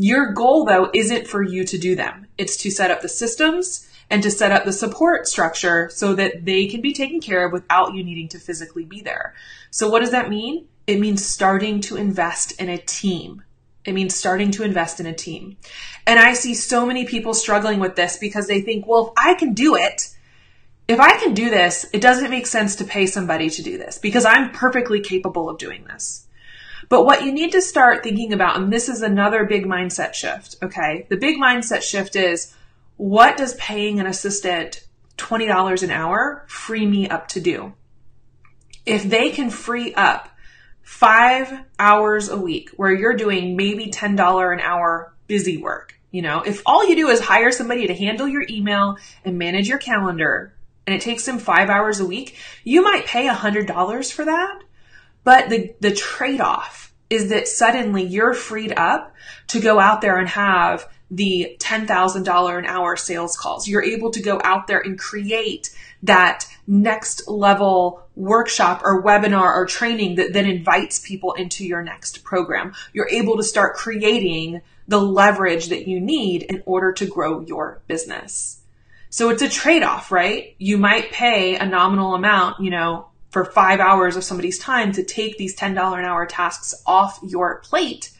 Your 0.00 0.32
goal 0.32 0.64
though 0.64 0.90
isn't 0.94 1.26
for 1.26 1.42
you 1.42 1.64
to 1.64 1.76
do 1.76 1.96
them. 1.96 2.28
It's 2.38 2.56
to 2.58 2.70
set 2.70 2.92
up 2.92 3.02
the 3.02 3.08
systems 3.08 3.88
and 4.08 4.22
to 4.22 4.30
set 4.30 4.52
up 4.52 4.64
the 4.64 4.72
support 4.72 5.26
structure 5.26 5.90
so 5.92 6.14
that 6.14 6.44
they 6.44 6.68
can 6.68 6.80
be 6.80 6.92
taken 6.92 7.20
care 7.20 7.44
of 7.44 7.52
without 7.52 7.94
you 7.94 8.04
needing 8.04 8.28
to 8.28 8.38
physically 8.38 8.84
be 8.84 9.00
there. 9.00 9.34
So 9.72 9.90
what 9.90 9.98
does 9.98 10.12
that 10.12 10.30
mean? 10.30 10.68
It 10.86 11.00
means 11.00 11.26
starting 11.26 11.80
to 11.82 11.96
invest 11.96 12.60
in 12.60 12.68
a 12.68 12.78
team. 12.78 13.42
It 13.84 13.92
means 13.92 14.14
starting 14.14 14.52
to 14.52 14.62
invest 14.62 15.00
in 15.00 15.06
a 15.06 15.12
team. 15.12 15.56
And 16.06 16.20
I 16.20 16.32
see 16.32 16.54
so 16.54 16.86
many 16.86 17.04
people 17.04 17.34
struggling 17.34 17.80
with 17.80 17.96
this 17.96 18.18
because 18.18 18.46
they 18.46 18.60
think, 18.60 18.86
well, 18.86 19.08
if 19.08 19.12
I 19.16 19.34
can 19.34 19.52
do 19.52 19.74
it, 19.74 20.14
if 20.86 21.00
I 21.00 21.18
can 21.18 21.34
do 21.34 21.50
this, 21.50 21.86
it 21.92 22.00
doesn't 22.00 22.30
make 22.30 22.46
sense 22.46 22.76
to 22.76 22.84
pay 22.84 23.06
somebody 23.06 23.50
to 23.50 23.62
do 23.62 23.78
this 23.78 23.98
because 23.98 24.24
I'm 24.24 24.52
perfectly 24.52 25.00
capable 25.00 25.50
of 25.50 25.58
doing 25.58 25.84
this. 25.84 26.27
But 26.88 27.04
what 27.04 27.24
you 27.24 27.32
need 27.32 27.52
to 27.52 27.60
start 27.60 28.02
thinking 28.02 28.32
about, 28.32 28.56
and 28.56 28.72
this 28.72 28.88
is 28.88 29.02
another 29.02 29.44
big 29.44 29.66
mindset 29.66 30.14
shift, 30.14 30.56
okay? 30.62 31.06
The 31.10 31.16
big 31.16 31.38
mindset 31.38 31.82
shift 31.82 32.16
is 32.16 32.54
what 32.96 33.36
does 33.36 33.54
paying 33.54 34.00
an 34.00 34.06
assistant 34.06 34.84
$20 35.18 35.82
an 35.82 35.90
hour 35.90 36.44
free 36.48 36.86
me 36.86 37.08
up 37.08 37.28
to 37.28 37.40
do? 37.40 37.74
If 38.86 39.04
they 39.04 39.30
can 39.30 39.50
free 39.50 39.92
up 39.94 40.30
five 40.88 41.52
hours 41.78 42.30
a 42.30 42.36
week 42.36 42.70
where 42.76 42.94
you're 42.94 43.14
doing 43.14 43.56
maybe 43.56 43.90
$10 43.90 44.52
an 44.54 44.60
hour 44.60 45.14
busy 45.26 45.58
work. 45.58 45.94
You 46.10 46.22
know, 46.22 46.40
if 46.40 46.62
all 46.64 46.88
you 46.88 46.96
do 46.96 47.08
is 47.08 47.20
hire 47.20 47.52
somebody 47.52 47.86
to 47.86 47.94
handle 47.94 48.26
your 48.26 48.46
email 48.48 48.96
and 49.22 49.38
manage 49.38 49.68
your 49.68 49.76
calendar 49.76 50.54
and 50.86 50.96
it 50.96 51.02
takes 51.02 51.26
them 51.26 51.38
five 51.38 51.68
hours 51.68 52.00
a 52.00 52.06
week, 52.06 52.36
you 52.64 52.82
might 52.82 53.04
pay 53.04 53.28
a 53.28 53.34
hundred 53.34 53.66
dollars 53.66 54.10
for 54.10 54.24
that. 54.24 54.62
But 55.28 55.50
the, 55.50 55.74
the 55.80 55.92
trade 55.92 56.40
off 56.40 56.94
is 57.10 57.28
that 57.28 57.48
suddenly 57.48 58.02
you're 58.02 58.32
freed 58.32 58.72
up 58.78 59.14
to 59.48 59.60
go 59.60 59.78
out 59.78 60.00
there 60.00 60.16
and 60.16 60.26
have 60.26 60.90
the 61.10 61.54
$10,000 61.60 62.58
an 62.58 62.64
hour 62.64 62.96
sales 62.96 63.36
calls. 63.36 63.68
You're 63.68 63.82
able 63.82 64.10
to 64.12 64.22
go 64.22 64.40
out 64.42 64.68
there 64.68 64.80
and 64.80 64.98
create 64.98 65.68
that 66.02 66.46
next 66.66 67.28
level 67.28 68.06
workshop 68.16 68.80
or 68.82 69.02
webinar 69.02 69.54
or 69.54 69.66
training 69.66 70.14
that 70.14 70.32
then 70.32 70.46
invites 70.46 71.06
people 71.06 71.34
into 71.34 71.62
your 71.62 71.82
next 71.82 72.24
program. 72.24 72.72
You're 72.94 73.10
able 73.10 73.36
to 73.36 73.42
start 73.42 73.76
creating 73.76 74.62
the 74.86 74.98
leverage 74.98 75.66
that 75.66 75.86
you 75.86 76.00
need 76.00 76.44
in 76.44 76.62
order 76.64 76.90
to 76.92 77.04
grow 77.04 77.40
your 77.40 77.82
business. 77.86 78.62
So 79.10 79.28
it's 79.28 79.42
a 79.42 79.48
trade 79.50 79.82
off, 79.82 80.10
right? 80.10 80.54
You 80.56 80.78
might 80.78 81.12
pay 81.12 81.56
a 81.56 81.66
nominal 81.66 82.14
amount, 82.14 82.60
you 82.64 82.70
know, 82.70 83.08
for 83.30 83.44
five 83.44 83.80
hours 83.80 84.16
of 84.16 84.24
somebody's 84.24 84.58
time 84.58 84.92
to 84.92 85.02
take 85.02 85.36
these 85.36 85.56
$10 85.56 85.70
an 85.98 86.04
hour 86.04 86.26
tasks 86.26 86.74
off 86.86 87.20
your 87.22 87.60
plate, 87.60 88.10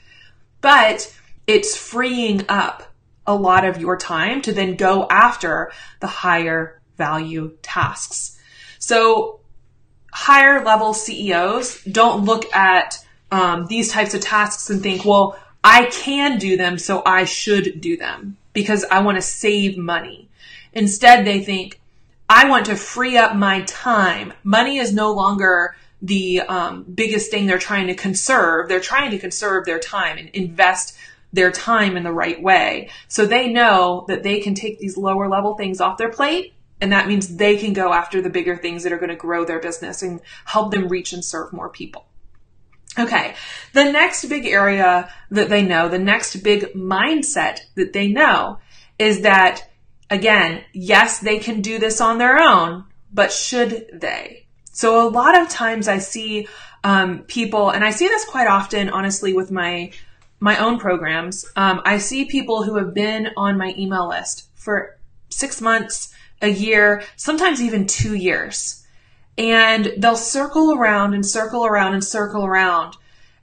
but 0.60 1.14
it's 1.46 1.76
freeing 1.76 2.44
up 2.48 2.82
a 3.26 3.34
lot 3.34 3.64
of 3.64 3.80
your 3.80 3.96
time 3.96 4.42
to 4.42 4.52
then 4.52 4.74
go 4.74 5.06
after 5.10 5.70
the 6.00 6.06
higher 6.06 6.80
value 6.96 7.56
tasks. 7.62 8.38
So 8.78 9.40
higher 10.12 10.64
level 10.64 10.94
CEOs 10.94 11.84
don't 11.84 12.24
look 12.24 12.52
at 12.54 12.98
um, 13.30 13.66
these 13.66 13.90
types 13.90 14.14
of 14.14 14.20
tasks 14.20 14.70
and 14.70 14.82
think, 14.82 15.04
well, 15.04 15.38
I 15.62 15.86
can 15.86 16.38
do 16.38 16.56
them, 16.56 16.78
so 16.78 17.02
I 17.04 17.24
should 17.24 17.80
do 17.80 17.96
them 17.96 18.36
because 18.52 18.84
I 18.90 19.00
want 19.00 19.16
to 19.16 19.22
save 19.22 19.76
money. 19.76 20.28
Instead, 20.72 21.24
they 21.24 21.40
think, 21.40 21.80
I 22.28 22.48
want 22.48 22.66
to 22.66 22.76
free 22.76 23.16
up 23.16 23.34
my 23.34 23.62
time. 23.62 24.32
Money 24.44 24.78
is 24.78 24.92
no 24.92 25.12
longer 25.12 25.76
the 26.02 26.42
um, 26.42 26.84
biggest 26.84 27.30
thing 27.30 27.46
they're 27.46 27.58
trying 27.58 27.86
to 27.88 27.94
conserve. 27.94 28.68
They're 28.68 28.80
trying 28.80 29.10
to 29.10 29.18
conserve 29.18 29.64
their 29.64 29.78
time 29.78 30.18
and 30.18 30.28
invest 30.30 30.96
their 31.32 31.50
time 31.50 31.96
in 31.96 32.04
the 32.04 32.12
right 32.12 32.40
way. 32.42 32.90
So 33.08 33.26
they 33.26 33.52
know 33.52 34.04
that 34.08 34.22
they 34.22 34.40
can 34.40 34.54
take 34.54 34.78
these 34.78 34.96
lower 34.96 35.28
level 35.28 35.56
things 35.56 35.80
off 35.80 35.98
their 35.98 36.10
plate 36.10 36.54
and 36.80 36.92
that 36.92 37.08
means 37.08 37.36
they 37.36 37.56
can 37.56 37.72
go 37.72 37.92
after 37.92 38.22
the 38.22 38.30
bigger 38.30 38.56
things 38.56 38.82
that 38.82 38.92
are 38.92 38.98
going 38.98 39.10
to 39.10 39.16
grow 39.16 39.44
their 39.44 39.60
business 39.60 40.02
and 40.02 40.20
help 40.44 40.70
them 40.70 40.88
reach 40.88 41.12
and 41.12 41.24
serve 41.24 41.52
more 41.52 41.68
people. 41.68 42.06
Okay. 42.98 43.34
The 43.74 43.90
next 43.90 44.24
big 44.26 44.46
area 44.46 45.10
that 45.30 45.48
they 45.48 45.62
know, 45.62 45.88
the 45.88 45.98
next 45.98 46.36
big 46.36 46.72
mindset 46.74 47.60
that 47.74 47.92
they 47.92 48.08
know 48.08 48.58
is 48.98 49.22
that 49.22 49.67
again, 50.10 50.64
yes, 50.72 51.18
they 51.18 51.38
can 51.38 51.60
do 51.60 51.78
this 51.78 52.00
on 52.00 52.18
their 52.18 52.38
own, 52.40 52.84
but 53.12 53.32
should 53.32 54.00
they? 54.00 54.46
So 54.72 55.06
a 55.06 55.10
lot 55.10 55.40
of 55.40 55.48
times 55.48 55.88
I 55.88 55.98
see 55.98 56.48
um, 56.84 57.20
people, 57.24 57.70
and 57.70 57.84
I 57.84 57.90
see 57.90 58.08
this 58.08 58.24
quite 58.24 58.46
often, 58.46 58.90
honestly, 58.90 59.32
with 59.32 59.50
my 59.50 59.92
my 60.40 60.56
own 60.58 60.78
programs. 60.78 61.44
Um, 61.56 61.82
I 61.84 61.98
see 61.98 62.24
people 62.24 62.62
who 62.62 62.76
have 62.76 62.94
been 62.94 63.30
on 63.36 63.58
my 63.58 63.74
email 63.76 64.08
list 64.08 64.48
for 64.54 64.96
six 65.30 65.60
months, 65.60 66.14
a 66.40 66.48
year, 66.48 67.02
sometimes 67.16 67.60
even 67.60 67.86
two 67.86 68.14
years. 68.14 68.86
And 69.36 69.92
they'll 69.98 70.16
circle 70.16 70.74
around 70.74 71.14
and 71.14 71.24
circle 71.24 71.64
around 71.64 71.94
and 71.94 72.04
circle 72.04 72.44
around. 72.44 72.96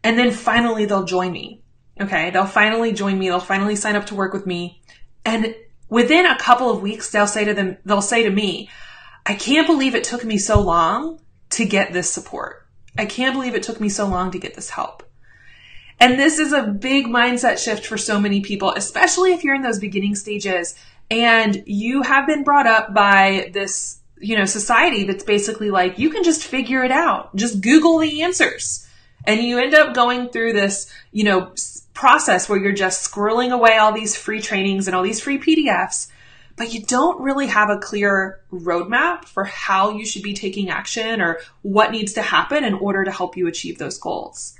And 0.04 0.18
then 0.18 0.32
finally 0.32 0.86
they'll 0.86 1.06
join 1.06 1.32
me. 1.32 1.62
Okay. 2.00 2.30
They'll 2.30 2.46
finally 2.46 2.92
join 2.92 3.18
me. 3.18 3.30
They'll 3.30 3.40
finally 3.40 3.76
sign 3.76 3.96
up 3.96 4.06
to 4.08 4.16
work 4.16 4.34
with 4.34 4.46
me. 4.46 4.82
And 5.24 5.56
within 5.90 6.26
a 6.26 6.38
couple 6.38 6.70
of 6.70 6.82
weeks, 6.82 7.10
they'll 7.10 7.28
say 7.28 7.46
to 7.46 7.54
them, 7.54 7.78
they'll 7.86 8.02
say 8.02 8.24
to 8.24 8.30
me, 8.30 8.70
I 9.26 9.36
can't 9.36 9.68
believe 9.68 9.96
it 9.96 10.04
took 10.04 10.24
me 10.24 10.38
so 10.38 10.62
long 10.62 11.20
to 11.52 11.66
get 11.66 11.94
this 11.94 12.10
support. 12.10 12.68
I 12.98 13.06
can't 13.06 13.34
believe 13.34 13.56
it 13.56 13.64
took 13.64 13.80
me 13.80 13.90
so 13.90 14.08
long 14.08 14.32
to 14.32 14.40
get 14.40 14.56
this 14.56 14.70
help. 14.70 15.04
And 16.00 16.20
this 16.20 16.40
is 16.40 16.54
a 16.54 16.64
big 16.64 17.06
mindset 17.06 17.58
shift 17.58 17.86
for 17.86 17.98
so 17.98 18.20
many 18.20 18.42
people, 18.42 18.72
especially 18.72 19.34
if 19.34 19.44
you're 19.44 19.56
in 19.56 19.62
those 19.62 19.80
beginning 19.80 20.16
stages 20.16 20.76
and 21.10 21.64
you 21.66 22.02
have 22.02 22.28
been 22.28 22.44
brought 22.44 22.68
up 22.68 22.94
by 22.94 23.50
this, 23.54 24.00
you 24.20 24.38
know, 24.38 24.46
society 24.46 25.06
that's 25.06 25.24
basically 25.24 25.72
like, 25.72 25.98
you 25.98 26.10
can 26.10 26.24
just 26.24 26.44
figure 26.44 26.84
it 26.84 26.92
out. 26.92 27.36
Just 27.36 27.62
Google 27.62 28.00
the 28.00 28.24
answers. 28.24 28.88
And 29.26 29.42
you 29.42 29.58
end 29.58 29.74
up 29.74 29.96
going 29.96 30.30
through 30.30 30.54
this, 30.54 30.92
you 31.12 31.24
know, 31.24 31.52
process 31.96 32.48
where 32.48 32.60
you're 32.60 32.74
just 32.74 33.10
squirreling 33.10 33.52
away 33.52 33.78
all 33.78 33.92
these 33.92 34.16
free 34.16 34.42
trainings 34.42 34.86
and 34.86 34.96
all 34.96 35.02
these 35.02 35.22
free 35.22 35.40
PDFs, 35.40 36.12
but 36.58 36.74
you 36.74 36.84
don't 36.84 37.20
really 37.22 37.48
have 37.48 37.70
a 37.70 37.80
clear 37.80 38.40
roadmap 38.52 39.26
for 39.26 39.46
how 39.46 39.90
you 39.90 40.06
should 40.06 40.22
be 40.22 40.34
taking 40.34 40.70
action 40.70 41.22
or 41.22 41.40
what 41.64 41.92
needs 41.92 42.14
to 42.14 42.22
happen 42.22 42.64
in 42.64 42.76
order 42.76 43.04
to 43.04 43.12
help 43.12 43.36
you 43.36 43.48
achieve 43.48 43.78
those 43.78 43.98
goals. 43.98 44.54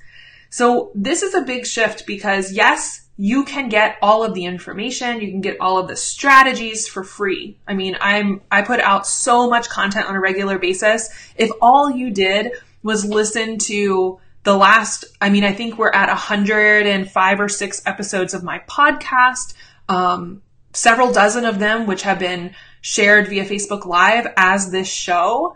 So 0.50 0.92
this 0.96 1.22
is 1.22 1.36
a 1.36 1.42
big 1.42 1.66
shift 1.66 2.08
because 2.08 2.52
yes, 2.52 3.02
you 3.18 3.46
can 3.46 3.70
get 3.70 3.98
all 4.02 4.24
of 4.24 4.34
the 4.34 4.46
information. 4.46 5.22
You 5.22 5.30
can 5.30 5.42
get 5.42 5.60
all 5.60 5.78
of 5.78 5.88
the 5.88 5.96
strategies 5.96 6.88
for 6.88 7.04
free. 7.04 7.58
I 7.68 7.74
mean, 7.74 7.98
I'm, 8.02 8.42
I 8.52 8.62
put 8.62 8.80
out 8.80 9.08
so 9.08 9.50
much 9.50 9.70
content 9.70 10.08
on 10.08 10.16
a 10.16 10.20
regular 10.20 10.60
basis. 10.60 11.10
If 11.36 11.50
all 11.62 11.90
you 11.90 12.12
did 12.12 12.52
was 12.84 13.06
listen 13.06 13.58
to 13.58 14.20
the 14.46 14.56
last, 14.56 15.06
I 15.20 15.30
mean, 15.30 15.44
I 15.44 15.52
think 15.52 15.78
we're 15.78 15.92
at 15.92 16.08
105 16.08 17.40
or 17.40 17.50
six 17.50 17.82
episodes 17.86 18.34
of 18.34 18.44
my 18.44 18.60
podcast, 18.60 19.56
um, 19.90 20.44
several 20.72 21.12
dozen 21.12 21.46
of 21.46 21.60
them, 21.60 21.88
which 21.88 22.04
have 22.04 22.20
been 22.20 22.56
shared 22.80 23.28
via 23.28 23.44
Facebook 23.44 23.86
Live 23.86 24.28
as 24.38 24.72
this 24.72 24.88
show, 24.88 25.56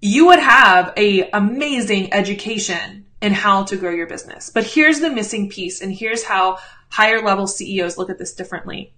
you 0.00 0.26
would 0.26 0.38
have 0.38 0.92
a 0.96 1.28
amazing 1.30 2.14
education 2.14 3.06
in 3.20 3.32
how 3.32 3.64
to 3.64 3.76
grow 3.76 3.90
your 3.90 4.06
business. 4.06 4.48
But 4.48 4.64
here's 4.64 5.00
the 5.00 5.10
missing 5.10 5.50
piece, 5.50 5.80
and 5.80 5.92
here's 5.92 6.24
how 6.24 6.58
higher 6.90 7.20
level 7.20 7.48
CEOs 7.48 7.98
look 7.98 8.10
at 8.10 8.18
this 8.18 8.34
differently. 8.34 8.92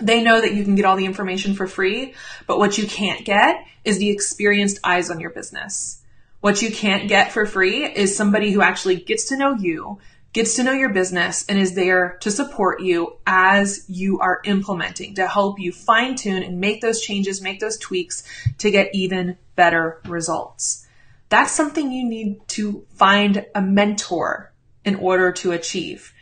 They 0.00 0.22
know 0.22 0.40
that 0.40 0.54
you 0.54 0.64
can 0.64 0.74
get 0.74 0.86
all 0.86 0.96
the 0.96 1.04
information 1.04 1.54
for 1.54 1.66
free, 1.66 2.14
but 2.46 2.58
what 2.58 2.78
you 2.78 2.86
can't 2.86 3.26
get 3.26 3.62
is 3.84 3.98
the 3.98 4.08
experienced 4.08 4.80
eyes 4.84 5.10
on 5.10 5.20
your 5.20 5.30
business. 5.30 6.01
What 6.42 6.60
you 6.60 6.72
can't 6.72 7.08
get 7.08 7.30
for 7.30 7.46
free 7.46 7.84
is 7.84 8.16
somebody 8.16 8.50
who 8.50 8.62
actually 8.62 8.96
gets 8.96 9.26
to 9.26 9.36
know 9.36 9.54
you, 9.54 10.00
gets 10.32 10.56
to 10.56 10.64
know 10.64 10.72
your 10.72 10.92
business, 10.92 11.44
and 11.48 11.56
is 11.56 11.76
there 11.76 12.18
to 12.22 12.32
support 12.32 12.82
you 12.82 13.16
as 13.24 13.84
you 13.88 14.18
are 14.18 14.40
implementing 14.44 15.14
to 15.14 15.28
help 15.28 15.60
you 15.60 15.70
fine 15.70 16.16
tune 16.16 16.42
and 16.42 16.60
make 16.60 16.80
those 16.80 17.00
changes, 17.00 17.40
make 17.40 17.60
those 17.60 17.78
tweaks 17.78 18.24
to 18.58 18.72
get 18.72 18.92
even 18.92 19.38
better 19.54 20.00
results. 20.06 20.84
That's 21.28 21.52
something 21.52 21.92
you 21.92 22.04
need 22.08 22.40
to 22.48 22.84
find 22.88 23.46
a 23.54 23.62
mentor 23.62 24.52
in 24.84 24.96
order 24.96 25.30
to 25.30 25.52
achieve. 25.52 26.12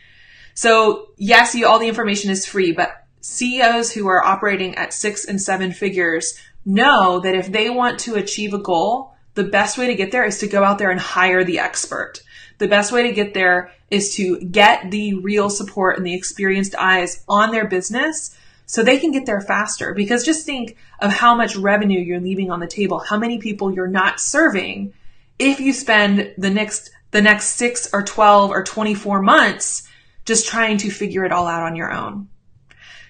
So 0.53 1.13
yes, 1.17 1.55
you, 1.55 1.65
all 1.65 1.79
the 1.79 1.87
information 1.87 2.29
is 2.29 2.45
free, 2.45 2.73
but 2.73 3.07
CEOs 3.21 3.91
who 3.91 4.07
are 4.07 4.23
operating 4.23 4.75
at 4.75 4.93
six 4.93 5.25
and 5.25 5.41
seven 5.41 5.71
figures 5.71 6.37
know 6.63 7.19
that 7.21 7.33
if 7.33 7.51
they 7.51 7.71
want 7.71 7.97
to 8.01 8.13
achieve 8.13 8.53
a 8.53 8.59
goal, 8.59 9.10
the 9.33 9.43
best 9.43 9.77
way 9.77 9.87
to 9.87 9.95
get 9.95 10.11
there 10.11 10.25
is 10.25 10.39
to 10.39 10.47
go 10.47 10.63
out 10.63 10.77
there 10.77 10.91
and 10.91 10.99
hire 10.99 11.43
the 11.43 11.59
expert. 11.59 12.21
The 12.57 12.67
best 12.67 12.91
way 12.91 13.03
to 13.03 13.11
get 13.11 13.33
there 13.33 13.71
is 13.89 14.15
to 14.15 14.39
get 14.39 14.91
the 14.91 15.15
real 15.15 15.49
support 15.49 15.97
and 15.97 16.05
the 16.05 16.13
experienced 16.13 16.75
eyes 16.75 17.23
on 17.27 17.51
their 17.51 17.67
business 17.67 18.35
so 18.65 18.83
they 18.83 18.99
can 18.99 19.11
get 19.11 19.25
there 19.25 19.41
faster. 19.41 19.93
Because 19.93 20.23
just 20.23 20.45
think 20.45 20.77
of 20.99 21.11
how 21.11 21.35
much 21.35 21.55
revenue 21.55 21.99
you're 21.99 22.19
leaving 22.19 22.51
on 22.51 22.59
the 22.59 22.67
table, 22.67 22.99
how 22.99 23.17
many 23.17 23.37
people 23.37 23.73
you're 23.73 23.87
not 23.87 24.19
serving 24.19 24.93
if 25.39 25.59
you 25.59 25.73
spend 25.73 26.33
the 26.37 26.49
next, 26.49 26.91
the 27.11 27.21
next 27.21 27.55
six 27.55 27.89
or 27.93 28.03
12 28.03 28.51
or 28.51 28.63
24 28.63 29.21
months 29.21 29.87
just 30.25 30.47
trying 30.47 30.77
to 30.77 30.91
figure 30.91 31.25
it 31.25 31.31
all 31.31 31.47
out 31.47 31.63
on 31.63 31.75
your 31.75 31.91
own. 31.91 32.29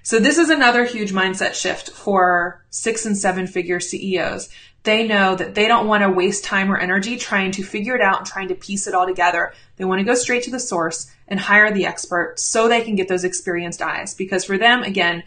So 0.03 0.19
this 0.19 0.37
is 0.37 0.49
another 0.49 0.85
huge 0.85 1.11
mindset 1.11 1.53
shift 1.53 1.91
for 1.91 2.65
six 2.69 3.05
and 3.05 3.15
seven 3.15 3.45
figure 3.45 3.79
CEOs. 3.79 4.49
They 4.83 5.07
know 5.07 5.35
that 5.35 5.53
they 5.53 5.67
don't 5.67 5.87
want 5.87 6.03
to 6.03 6.09
waste 6.09 6.43
time 6.43 6.71
or 6.71 6.77
energy 6.77 7.17
trying 7.17 7.51
to 7.51 7.63
figure 7.63 7.95
it 7.95 8.01
out 8.01 8.19
and 8.19 8.27
trying 8.27 8.47
to 8.47 8.55
piece 8.55 8.87
it 8.87 8.95
all 8.95 9.05
together. 9.05 9.53
They 9.75 9.85
want 9.85 9.99
to 9.99 10.05
go 10.05 10.15
straight 10.15 10.43
to 10.43 10.51
the 10.51 10.59
source 10.59 11.11
and 11.27 11.39
hire 11.39 11.71
the 11.71 11.85
expert 11.85 12.39
so 12.39 12.67
they 12.67 12.81
can 12.81 12.95
get 12.95 13.07
those 13.07 13.23
experienced 13.23 13.81
eyes. 13.81 14.15
Because 14.15 14.43
for 14.43 14.57
them, 14.57 14.81
again, 14.81 15.23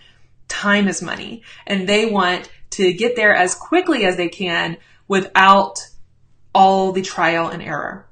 time 0.48 0.88
is 0.88 1.02
money 1.02 1.42
and 1.66 1.88
they 1.88 2.06
want 2.06 2.50
to 2.70 2.92
get 2.92 3.14
there 3.14 3.34
as 3.34 3.54
quickly 3.54 4.04
as 4.04 4.16
they 4.16 4.28
can 4.28 4.76
without 5.06 5.86
all 6.52 6.92
the 6.92 7.02
trial 7.02 7.48
and 7.48 7.62
error. 7.62 8.06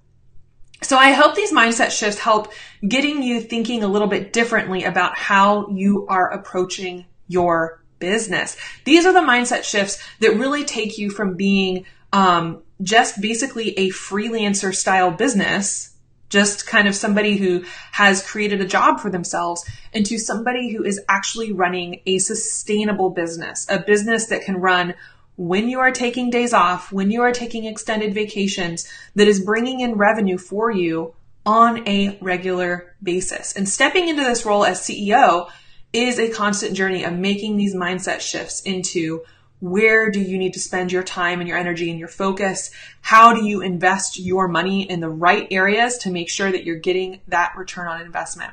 So 0.83 0.97
I 0.97 1.13
hope 1.13 1.35
these 1.35 1.53
mindset 1.53 1.91
shifts 1.91 2.19
help 2.19 2.53
getting 2.87 3.23
you 3.23 3.41
thinking 3.41 3.83
a 3.83 3.89
little 3.89 4.09
bit 4.09 4.33
differently 4.33 4.85
about 4.85 5.17
how 5.17 5.69
you 5.69 6.07
are 6.09 6.31
approaching 6.31 7.07
your 7.29 7.82
business. 8.03 8.57
These 8.85 9.07
are 9.07 9.13
the 9.13 9.21
mindset 9.21 9.63
shifts 9.63 10.03
that 10.19 10.37
really 10.37 10.65
take 10.65 10.99
you 10.99 11.09
from 11.09 11.37
being 11.37 11.87
um, 12.13 12.63
just 12.83 13.21
basically 13.21 13.71
a 13.79 13.91
freelancer 13.91 14.75
style 14.75 15.13
business 15.13 15.89
just 16.29 16.67
kind 16.67 16.89
of 16.89 16.97
somebody 16.97 17.37
who 17.37 17.63
has 17.93 18.27
created 18.27 18.59
a 18.63 18.67
job 18.67 18.99
for 18.99 19.11
themselves 19.11 19.69
into 19.93 20.17
somebody 20.17 20.73
who 20.73 20.83
is 20.83 20.99
actually 21.07 21.53
running 21.53 22.01
a 22.07 22.17
sustainable 22.19 23.11
business, 23.11 23.67
a 23.69 23.79
business 23.79 24.27
that 24.29 24.41
can 24.41 24.57
run 24.57 24.95
when 25.37 25.69
you 25.69 25.79
are 25.79 25.91
taking 25.91 26.31
days 26.31 26.55
off, 26.55 26.91
when 26.91 27.11
you 27.11 27.21
are 27.21 27.33
taking 27.33 27.67
extended 27.67 28.15
vacations, 28.15 28.91
that 29.15 29.29
is 29.29 29.45
bringing 29.45 29.81
in 29.81 29.95
revenue 29.95 30.39
for 30.39 30.71
you 30.71 31.15
on 31.45 31.87
a 31.87 32.17
regular 32.21 32.95
basis. 33.03 33.55
And 33.55 33.69
stepping 33.69 34.09
into 34.09 34.23
this 34.23 34.47
role 34.47 34.65
as 34.65 34.81
CEO 34.81 35.51
is 35.93 36.19
a 36.19 36.31
constant 36.31 36.75
journey 36.75 37.05
of 37.05 37.13
making 37.13 37.57
these 37.57 37.75
mindset 37.75 38.21
shifts 38.21 38.61
into 38.63 39.23
where 39.61 40.11
do 40.11 40.21
you 40.21 40.39
need 40.39 40.55
to 40.55 40.59
spend 40.59 40.91
your 40.91 41.05
time 41.05 41.39
and 41.39 41.49
your 41.49 41.57
energy 41.57 41.89
and 41.89 41.99
your 41.99 42.09
focus? 42.09 42.73
How 43.01 43.33
do 43.33 43.45
you 43.45 43.61
invest 43.61 44.19
your 44.19 44.49
money 44.49 44.83
in 44.91 44.99
the 44.99 45.09
right 45.09 45.47
areas 45.53 45.99
to 45.99 46.11
make 46.11 46.29
sure 46.29 46.51
that 46.51 46.65
you're 46.65 46.81
getting 46.81 47.21
that 47.29 47.55
return 47.57 47.87
on 47.87 48.01
investment? 48.01 48.53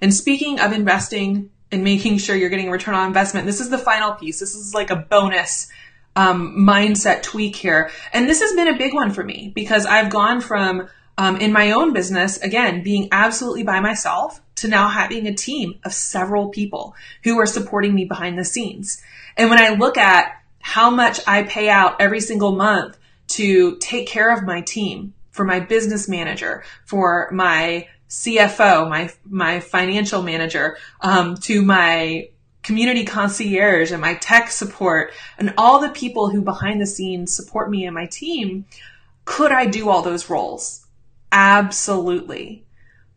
And 0.00 0.14
speaking 0.14 0.60
of 0.60 0.72
investing 0.72 1.50
and 1.72 1.82
making 1.82 2.18
sure 2.18 2.36
you're 2.36 2.50
getting 2.50 2.68
a 2.68 2.72
return 2.72 2.94
on 2.94 3.08
investment, 3.08 3.46
this 3.46 3.60
is 3.60 3.70
the 3.70 3.78
final 3.78 4.12
piece. 4.12 4.38
This 4.38 4.54
is 4.54 4.74
like 4.74 4.90
a 4.90 4.96
bonus 4.96 5.68
um, 6.14 6.56
mindset 6.56 7.24
tweak 7.24 7.56
here. 7.56 7.90
And 8.12 8.28
this 8.28 8.40
has 8.40 8.52
been 8.52 8.68
a 8.68 8.78
big 8.78 8.94
one 8.94 9.10
for 9.10 9.24
me 9.24 9.50
because 9.56 9.86
I've 9.86 10.10
gone 10.10 10.40
from 10.40 10.88
um, 11.18 11.36
in 11.38 11.52
my 11.52 11.72
own 11.72 11.92
business, 11.92 12.38
again, 12.38 12.84
being 12.84 13.08
absolutely 13.10 13.64
by 13.64 13.80
myself 13.80 14.40
to 14.64 14.70
now 14.70 14.88
having 14.88 15.26
a 15.26 15.34
team 15.34 15.78
of 15.84 15.92
several 15.92 16.48
people 16.48 16.94
who 17.22 17.38
are 17.38 17.46
supporting 17.46 17.94
me 17.94 18.06
behind 18.06 18.38
the 18.38 18.44
scenes. 18.44 19.02
And 19.36 19.50
when 19.50 19.58
I 19.58 19.74
look 19.74 19.98
at 19.98 20.32
how 20.60 20.88
much 20.88 21.20
I 21.26 21.42
pay 21.42 21.68
out 21.68 22.00
every 22.00 22.20
single 22.20 22.52
month 22.52 22.96
to 23.26 23.76
take 23.76 24.08
care 24.08 24.34
of 24.34 24.44
my 24.44 24.62
team, 24.62 25.12
for 25.32 25.44
my 25.44 25.60
business 25.60 26.08
manager, 26.08 26.64
for 26.86 27.28
my 27.32 27.88
CFO, 28.08 28.88
my 28.88 29.12
my 29.24 29.60
financial 29.60 30.22
manager, 30.22 30.78
um, 31.00 31.36
to 31.38 31.60
my 31.60 32.28
community 32.62 33.04
concierge 33.04 33.92
and 33.92 34.00
my 34.00 34.14
tech 34.14 34.50
support, 34.50 35.12
and 35.36 35.52
all 35.58 35.80
the 35.80 35.90
people 35.90 36.30
who 36.30 36.40
behind 36.40 36.80
the 36.80 36.86
scenes 36.86 37.34
support 37.34 37.70
me 37.70 37.84
and 37.84 37.94
my 37.94 38.06
team. 38.06 38.64
Could 39.26 39.52
I 39.52 39.66
do 39.66 39.90
all 39.90 40.02
those 40.02 40.30
roles? 40.30 40.86
Absolutely. 41.32 42.64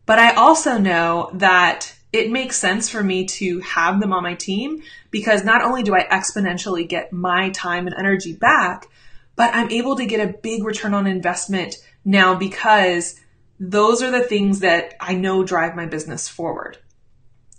But 0.08 0.18
I 0.18 0.32
also 0.36 0.78
know 0.78 1.28
that 1.34 1.94
it 2.14 2.30
makes 2.30 2.56
sense 2.56 2.88
for 2.88 3.04
me 3.04 3.26
to 3.26 3.60
have 3.60 4.00
them 4.00 4.14
on 4.14 4.22
my 4.22 4.32
team 4.32 4.82
because 5.10 5.44
not 5.44 5.60
only 5.60 5.82
do 5.82 5.94
I 5.94 6.04
exponentially 6.04 6.88
get 6.88 7.12
my 7.12 7.50
time 7.50 7.86
and 7.86 7.94
energy 7.94 8.32
back, 8.32 8.88
but 9.36 9.54
I'm 9.54 9.70
able 9.70 9.96
to 9.96 10.06
get 10.06 10.26
a 10.26 10.32
big 10.32 10.64
return 10.64 10.94
on 10.94 11.06
investment 11.06 11.76
now 12.06 12.34
because 12.34 13.20
those 13.60 14.02
are 14.02 14.10
the 14.10 14.22
things 14.22 14.60
that 14.60 14.94
I 14.98 15.14
know 15.14 15.44
drive 15.44 15.76
my 15.76 15.84
business 15.84 16.26
forward. 16.26 16.78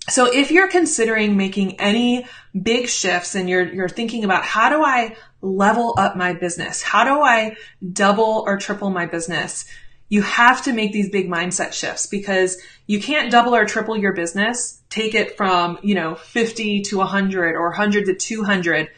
So 0.08 0.26
if 0.26 0.50
you're 0.50 0.72
considering 0.72 1.38
making 1.38 1.80
any 1.80 2.26
big 2.60 2.88
shifts 2.88 3.36
and 3.36 3.48
you're, 3.48 3.72
you're 3.72 3.88
thinking 3.88 4.24
about 4.24 4.44
how 4.44 4.70
do 4.70 4.84
I 4.84 5.16
level 5.44 5.94
up 6.00 6.18
my 6.18 6.34
business? 6.34 6.82
How 6.82 7.04
do 7.04 7.22
I 7.22 7.58
double 7.94 8.44
or 8.48 8.58
triple 8.58 8.90
my 8.90 9.06
business? 9.06 9.66
You 10.10 10.24
have 10.24 10.64
to 10.64 10.74
make 10.74 10.92
these 10.92 11.10
big 11.10 11.30
mindset 11.30 11.72
shifts 11.72 12.08
because 12.08 12.58
you 12.88 13.00
can't 13.00 13.32
double 13.32 13.56
or 13.56 13.66
triple 13.66 13.96
your 13.96 14.14
business, 14.14 14.82
take 14.90 15.14
it 15.14 15.38
from, 15.38 15.78
you 15.84 15.94
know, 15.94 16.16
50 16.16 16.82
to 16.82 16.98
100 16.98 17.56
or 17.56 17.70
100 17.70 18.06
to 18.08 18.16
200 18.16 18.90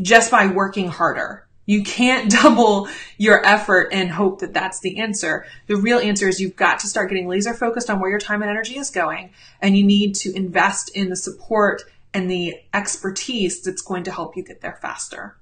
just 0.00 0.30
by 0.30 0.46
working 0.46 0.88
harder. 0.88 1.46
You 1.64 1.82
can't 1.82 2.30
double 2.42 2.88
your 3.16 3.44
effort 3.44 3.88
and 3.92 4.10
hope 4.10 4.40
that 4.40 4.52
that's 4.52 4.80
the 4.80 5.00
answer. 5.00 5.46
The 5.66 5.76
real 5.76 5.98
answer 5.98 6.28
is 6.28 6.40
you've 6.40 6.56
got 6.56 6.80
to 6.80 6.86
start 6.86 7.08
getting 7.08 7.26
laser 7.26 7.54
focused 7.54 7.88
on 7.88 8.00
where 8.00 8.10
your 8.10 8.20
time 8.20 8.42
and 8.42 8.50
energy 8.50 8.76
is 8.78 8.90
going. 8.90 9.30
And 9.62 9.76
you 9.76 9.84
need 9.84 10.14
to 10.16 10.34
invest 10.34 10.94
in 10.94 11.08
the 11.08 11.16
support 11.16 11.82
and 12.12 12.30
the 12.30 12.56
expertise 12.74 13.62
that's 13.62 13.82
going 13.82 14.04
to 14.04 14.12
help 14.12 14.36
you 14.36 14.42
get 14.42 14.60
there 14.60 14.78
faster. 14.82 15.36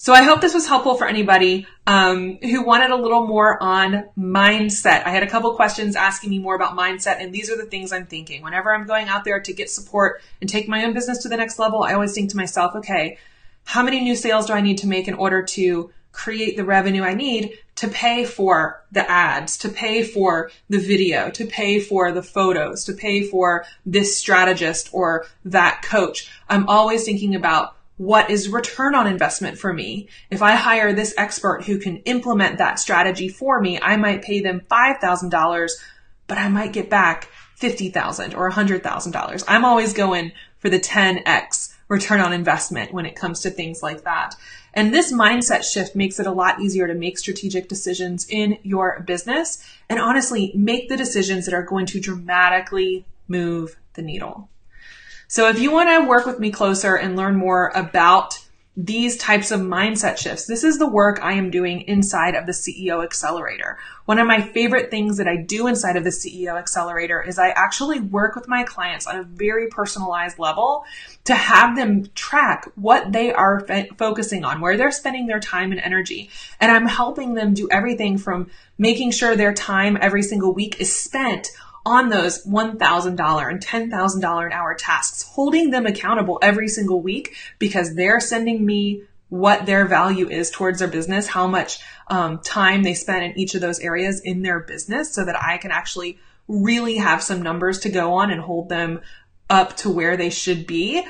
So 0.00 0.12
I 0.12 0.22
hope 0.22 0.40
this 0.40 0.54
was 0.54 0.68
helpful 0.68 0.94
for 0.94 1.08
anybody 1.08 1.66
um, 1.84 2.36
who 2.36 2.62
wanted 2.62 2.90
a 2.90 2.96
little 2.96 3.26
more 3.26 3.60
on 3.60 4.08
mindset. 4.16 5.04
I 5.04 5.10
had 5.10 5.24
a 5.24 5.28
couple 5.28 5.52
questions 5.56 5.96
asking 5.96 6.30
me 6.30 6.38
more 6.38 6.54
about 6.54 6.78
mindset, 6.78 7.20
and 7.20 7.34
these 7.34 7.50
are 7.50 7.56
the 7.56 7.64
things 7.64 7.92
I'm 7.92 8.06
thinking. 8.06 8.40
Whenever 8.42 8.72
I'm 8.72 8.86
going 8.86 9.08
out 9.08 9.24
there 9.24 9.40
to 9.40 9.52
get 9.52 9.68
support 9.68 10.22
and 10.40 10.48
take 10.48 10.68
my 10.68 10.84
own 10.84 10.94
business 10.94 11.18
to 11.24 11.28
the 11.28 11.36
next 11.36 11.58
level, 11.58 11.82
I 11.82 11.94
always 11.94 12.14
think 12.14 12.30
to 12.30 12.36
myself, 12.36 12.76
okay, 12.76 13.18
how 13.64 13.82
many 13.82 14.00
new 14.00 14.14
sales 14.14 14.46
do 14.46 14.52
I 14.52 14.60
need 14.60 14.78
to 14.78 14.86
make 14.86 15.08
in 15.08 15.14
order 15.14 15.42
to 15.42 15.90
create 16.12 16.56
the 16.56 16.64
revenue 16.64 17.02
I 17.02 17.14
need 17.14 17.58
to 17.74 17.88
pay 17.88 18.24
for 18.24 18.84
the 18.92 19.08
ads, 19.10 19.58
to 19.58 19.68
pay 19.68 20.04
for 20.04 20.52
the 20.68 20.78
video, 20.78 21.28
to 21.30 21.44
pay 21.44 21.80
for 21.80 22.12
the 22.12 22.22
photos, 22.22 22.84
to 22.84 22.92
pay 22.92 23.24
for 23.24 23.64
this 23.84 24.16
strategist 24.16 24.90
or 24.92 25.26
that 25.44 25.82
coach. 25.82 26.30
I'm 26.48 26.68
always 26.68 27.04
thinking 27.04 27.34
about 27.34 27.74
what 27.98 28.30
is 28.30 28.48
return 28.48 28.94
on 28.94 29.06
investment 29.06 29.58
for 29.58 29.72
me? 29.72 30.08
If 30.30 30.40
I 30.40 30.52
hire 30.52 30.92
this 30.92 31.14
expert 31.18 31.64
who 31.64 31.78
can 31.78 31.98
implement 31.98 32.58
that 32.58 32.78
strategy 32.78 33.28
for 33.28 33.60
me, 33.60 33.78
I 33.80 33.96
might 33.96 34.22
pay 34.22 34.40
them 34.40 34.62
$5,000, 34.70 35.70
but 36.26 36.38
I 36.38 36.48
might 36.48 36.72
get 36.72 36.88
back 36.88 37.28
$50,000 37.60 38.36
or 38.36 38.50
$100,000. 38.50 39.44
I'm 39.48 39.64
always 39.64 39.92
going 39.92 40.32
for 40.58 40.70
the 40.70 40.78
10x 40.78 41.74
return 41.88 42.20
on 42.20 42.32
investment 42.32 42.92
when 42.92 43.06
it 43.06 43.16
comes 43.16 43.40
to 43.40 43.50
things 43.50 43.82
like 43.82 44.04
that. 44.04 44.36
And 44.74 44.94
this 44.94 45.12
mindset 45.12 45.64
shift 45.64 45.96
makes 45.96 46.20
it 46.20 46.26
a 46.26 46.32
lot 46.32 46.60
easier 46.60 46.86
to 46.86 46.94
make 46.94 47.18
strategic 47.18 47.68
decisions 47.68 48.26
in 48.28 48.58
your 48.62 49.00
business 49.00 49.64
and 49.88 49.98
honestly 49.98 50.52
make 50.54 50.88
the 50.88 50.96
decisions 50.96 51.46
that 51.46 51.54
are 51.54 51.62
going 51.62 51.86
to 51.86 52.00
dramatically 52.00 53.04
move 53.26 53.76
the 53.94 54.02
needle. 54.02 54.48
So 55.30 55.50
if 55.50 55.60
you 55.60 55.70
want 55.70 55.90
to 55.90 56.08
work 56.08 56.24
with 56.24 56.38
me 56.38 56.50
closer 56.50 56.96
and 56.96 57.14
learn 57.14 57.36
more 57.36 57.70
about 57.74 58.42
these 58.78 59.18
types 59.18 59.50
of 59.50 59.60
mindset 59.60 60.16
shifts, 60.16 60.46
this 60.46 60.64
is 60.64 60.78
the 60.78 60.88
work 60.88 61.18
I 61.20 61.34
am 61.34 61.50
doing 61.50 61.82
inside 61.82 62.34
of 62.34 62.46
the 62.46 62.52
CEO 62.52 63.04
Accelerator. 63.04 63.76
One 64.06 64.18
of 64.18 64.26
my 64.26 64.40
favorite 64.40 64.90
things 64.90 65.18
that 65.18 65.28
I 65.28 65.36
do 65.36 65.66
inside 65.66 65.96
of 65.96 66.04
the 66.04 66.10
CEO 66.10 66.58
Accelerator 66.58 67.20
is 67.20 67.38
I 67.38 67.50
actually 67.50 68.00
work 68.00 68.36
with 68.36 68.48
my 68.48 68.62
clients 68.62 69.06
on 69.06 69.16
a 69.16 69.22
very 69.22 69.68
personalized 69.68 70.38
level 70.38 70.84
to 71.24 71.34
have 71.34 71.76
them 71.76 72.06
track 72.14 72.66
what 72.76 73.12
they 73.12 73.30
are 73.30 73.66
f- 73.68 73.88
focusing 73.98 74.46
on, 74.46 74.62
where 74.62 74.78
they're 74.78 74.90
spending 74.90 75.26
their 75.26 75.40
time 75.40 75.72
and 75.72 75.80
energy. 75.82 76.30
And 76.58 76.72
I'm 76.72 76.86
helping 76.86 77.34
them 77.34 77.52
do 77.52 77.68
everything 77.70 78.16
from 78.16 78.50
making 78.78 79.10
sure 79.10 79.36
their 79.36 79.52
time 79.52 79.98
every 80.00 80.22
single 80.22 80.54
week 80.54 80.80
is 80.80 80.96
spent 80.96 81.48
on 81.88 82.10
those 82.10 82.44
$1,000 82.44 83.50
and 83.50 83.60
$10,000 83.64 84.46
an 84.46 84.52
hour 84.52 84.74
tasks, 84.74 85.22
holding 85.22 85.70
them 85.70 85.86
accountable 85.86 86.38
every 86.42 86.68
single 86.68 87.00
week 87.00 87.34
because 87.58 87.94
they're 87.94 88.20
sending 88.20 88.64
me 88.64 89.02
what 89.30 89.64
their 89.64 89.86
value 89.86 90.28
is 90.28 90.50
towards 90.50 90.78
their 90.78 90.88
business, 90.88 91.26
how 91.26 91.46
much 91.46 91.80
um, 92.08 92.38
time 92.40 92.82
they 92.82 92.92
spend 92.92 93.24
in 93.24 93.38
each 93.38 93.54
of 93.54 93.62
those 93.62 93.80
areas 93.80 94.20
in 94.20 94.42
their 94.42 94.60
business 94.60 95.14
so 95.14 95.24
that 95.24 95.42
I 95.42 95.56
can 95.56 95.70
actually 95.70 96.18
really 96.46 96.96
have 96.96 97.22
some 97.22 97.40
numbers 97.42 97.80
to 97.80 97.88
go 97.88 98.14
on 98.14 98.30
and 98.30 98.40
hold 98.40 98.68
them 98.68 99.00
up 99.48 99.76
to 99.78 99.90
where 99.90 100.16
they 100.16 100.30
should 100.30 100.66
be, 100.66 101.02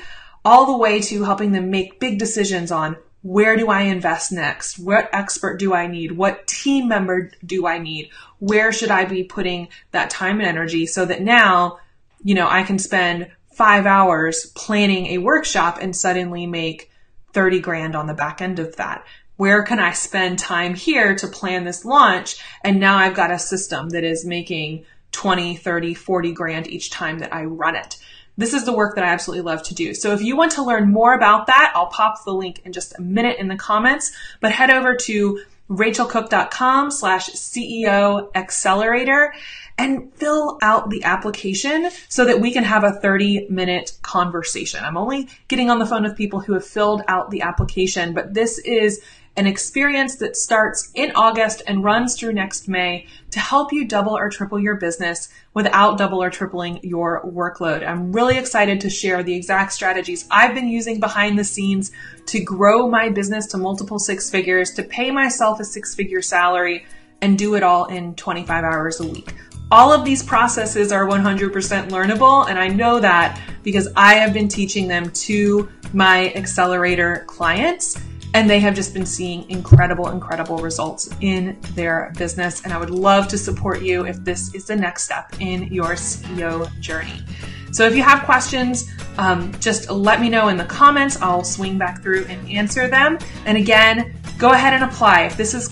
all 0.45 0.65
the 0.65 0.77
way 0.77 1.01
to 1.01 1.23
helping 1.23 1.51
them 1.51 1.69
make 1.69 1.99
big 1.99 2.19
decisions 2.19 2.71
on 2.71 2.95
where 3.21 3.57
do 3.57 3.67
I 3.67 3.81
invest 3.81 4.31
next? 4.31 4.79
What 4.79 5.09
expert 5.11 5.57
do 5.57 5.73
I 5.73 5.87
need? 5.87 6.13
What 6.13 6.47
team 6.47 6.87
member 6.87 7.31
do 7.45 7.67
I 7.67 7.77
need? 7.77 8.09
Where 8.39 8.71
should 8.71 8.91
I 8.91 9.05
be 9.05 9.23
putting 9.23 9.67
that 9.91 10.09
time 10.09 10.39
and 10.39 10.47
energy 10.47 10.85
so 10.85 11.05
that 11.05 11.21
now, 11.21 11.79
you 12.23 12.33
know, 12.33 12.47
I 12.49 12.63
can 12.63 12.79
spend 12.79 13.29
five 13.51 13.85
hours 13.85 14.45
planning 14.55 15.07
a 15.07 15.17
workshop 15.17 15.79
and 15.81 15.93
suddenly 15.93 16.47
make 16.47 16.89
30 17.33 17.59
grand 17.59 17.95
on 17.95 18.07
the 18.07 18.13
back 18.13 18.41
end 18.41 18.59
of 18.59 18.77
that. 18.77 19.05
Where 19.35 19.63
can 19.63 19.79
I 19.79 19.91
spend 19.93 20.39
time 20.39 20.75
here 20.75 21.15
to 21.15 21.27
plan 21.27 21.65
this 21.65 21.85
launch? 21.85 22.41
And 22.63 22.79
now 22.79 22.97
I've 22.97 23.15
got 23.15 23.31
a 23.31 23.39
system 23.39 23.89
that 23.89 24.03
is 24.03 24.25
making 24.25 24.85
20, 25.11 25.55
30, 25.55 25.93
40 25.93 26.31
grand 26.33 26.67
each 26.67 26.89
time 26.89 27.19
that 27.19 27.33
I 27.33 27.43
run 27.43 27.75
it 27.75 27.97
this 28.39 28.53
is 28.53 28.63
the 28.63 28.71
work 28.71 28.95
that 28.95 29.03
I 29.03 29.07
absolutely 29.07 29.43
love 29.43 29.63
to 29.63 29.75
do. 29.75 29.93
So 29.93 30.13
if 30.13 30.21
you 30.21 30.37
want 30.37 30.53
to 30.53 30.63
learn 30.63 30.91
more 30.91 31.13
about 31.13 31.47
that, 31.47 31.73
I'll 31.75 31.87
pop 31.87 32.23
the 32.23 32.33
link 32.33 32.61
in 32.63 32.71
just 32.71 32.97
a 32.97 33.01
minute 33.01 33.37
in 33.37 33.49
the 33.49 33.57
comments, 33.57 34.13
but 34.39 34.53
head 34.53 34.71
over 34.71 34.95
to 34.95 35.41
rachealcook.com 35.69 36.89
slash 36.89 37.29
CEO 37.31 38.29
accelerator 38.33 39.33
and 39.77 40.13
fill 40.13 40.57
out 40.61 40.89
the 40.89 41.03
application 41.03 41.89
so 42.07 42.23
that 42.25 42.39
we 42.39 42.51
can 42.51 42.63
have 42.63 42.85
a 42.85 42.93
30 42.93 43.47
minute 43.49 43.97
conversation. 44.03 44.83
I'm 44.85 44.97
only 44.97 45.27
getting 45.49 45.69
on 45.69 45.79
the 45.79 45.85
phone 45.85 46.03
with 46.03 46.15
people 46.15 46.39
who 46.39 46.53
have 46.53 46.65
filled 46.65 47.03
out 47.09 47.31
the 47.31 47.41
application, 47.41 48.13
but 48.13 48.33
this 48.33 48.57
is 48.59 49.01
an 49.35 49.47
experience 49.47 50.17
that 50.17 50.35
starts 50.35 50.91
in 50.95 51.11
August 51.15 51.61
and 51.67 51.83
runs 51.83 52.15
through 52.15 52.33
next 52.33 52.67
May 52.67 53.07
to 53.31 53.39
help 53.39 53.71
you 53.71 53.87
double 53.87 54.17
or 54.17 54.29
triple 54.29 54.59
your 54.59 54.75
business 54.75 55.29
without 55.53 55.97
double 55.97 56.21
or 56.21 56.29
tripling 56.29 56.79
your 56.83 57.23
workload. 57.25 57.87
I'm 57.87 58.11
really 58.11 58.37
excited 58.37 58.81
to 58.81 58.89
share 58.89 59.23
the 59.23 59.35
exact 59.35 59.73
strategies 59.73 60.27
I've 60.29 60.55
been 60.55 60.67
using 60.67 60.99
behind 60.99 61.39
the 61.39 61.43
scenes 61.43 61.91
to 62.27 62.43
grow 62.43 62.89
my 62.89 63.09
business 63.09 63.45
to 63.47 63.57
multiple 63.57 63.99
six 63.99 64.29
figures, 64.29 64.71
to 64.71 64.83
pay 64.83 65.11
myself 65.11 65.59
a 65.59 65.65
six 65.65 65.95
figure 65.95 66.21
salary, 66.21 66.85
and 67.21 67.37
do 67.37 67.55
it 67.55 67.63
all 67.63 67.85
in 67.85 68.15
25 68.15 68.63
hours 68.63 68.99
a 68.99 69.07
week. 69.07 69.33
All 69.71 69.93
of 69.93 70.03
these 70.03 70.23
processes 70.23 70.91
are 70.91 71.05
100% 71.05 71.51
learnable, 71.89 72.49
and 72.49 72.57
I 72.57 72.69
know 72.69 72.99
that 72.99 73.39
because 73.61 73.87
I 73.95 74.15
have 74.15 74.33
been 74.33 74.47
teaching 74.47 74.87
them 74.87 75.11
to 75.11 75.69
my 75.93 76.33
accelerator 76.33 77.23
clients 77.27 77.99
and 78.33 78.49
they 78.49 78.59
have 78.59 78.75
just 78.75 78.93
been 78.93 79.05
seeing 79.05 79.49
incredible, 79.49 80.09
incredible 80.09 80.57
results 80.57 81.09
in 81.21 81.57
their 81.73 82.13
business. 82.17 82.63
And 82.63 82.73
I 82.73 82.77
would 82.77 82.89
love 82.89 83.27
to 83.29 83.37
support 83.37 83.81
you 83.81 84.05
if 84.05 84.23
this 84.23 84.53
is 84.53 84.65
the 84.65 84.75
next 84.75 85.03
step 85.03 85.33
in 85.39 85.63
your 85.73 85.93
CEO 85.93 86.69
journey. 86.79 87.23
So 87.71 87.85
if 87.85 87.95
you 87.95 88.03
have 88.03 88.23
questions, 88.23 88.89
um, 89.17 89.51
just 89.59 89.89
let 89.89 90.21
me 90.21 90.29
know 90.29 90.47
in 90.47 90.57
the 90.57 90.65
comments. 90.65 91.21
I'll 91.21 91.43
swing 91.43 91.77
back 91.77 92.01
through 92.01 92.25
and 92.25 92.49
answer 92.49 92.87
them. 92.87 93.17
And 93.45 93.57
again, 93.57 94.15
go 94.37 94.51
ahead 94.51 94.73
and 94.73 94.83
apply. 94.83 95.23
If 95.23 95.37
this 95.37 95.53
is 95.53 95.69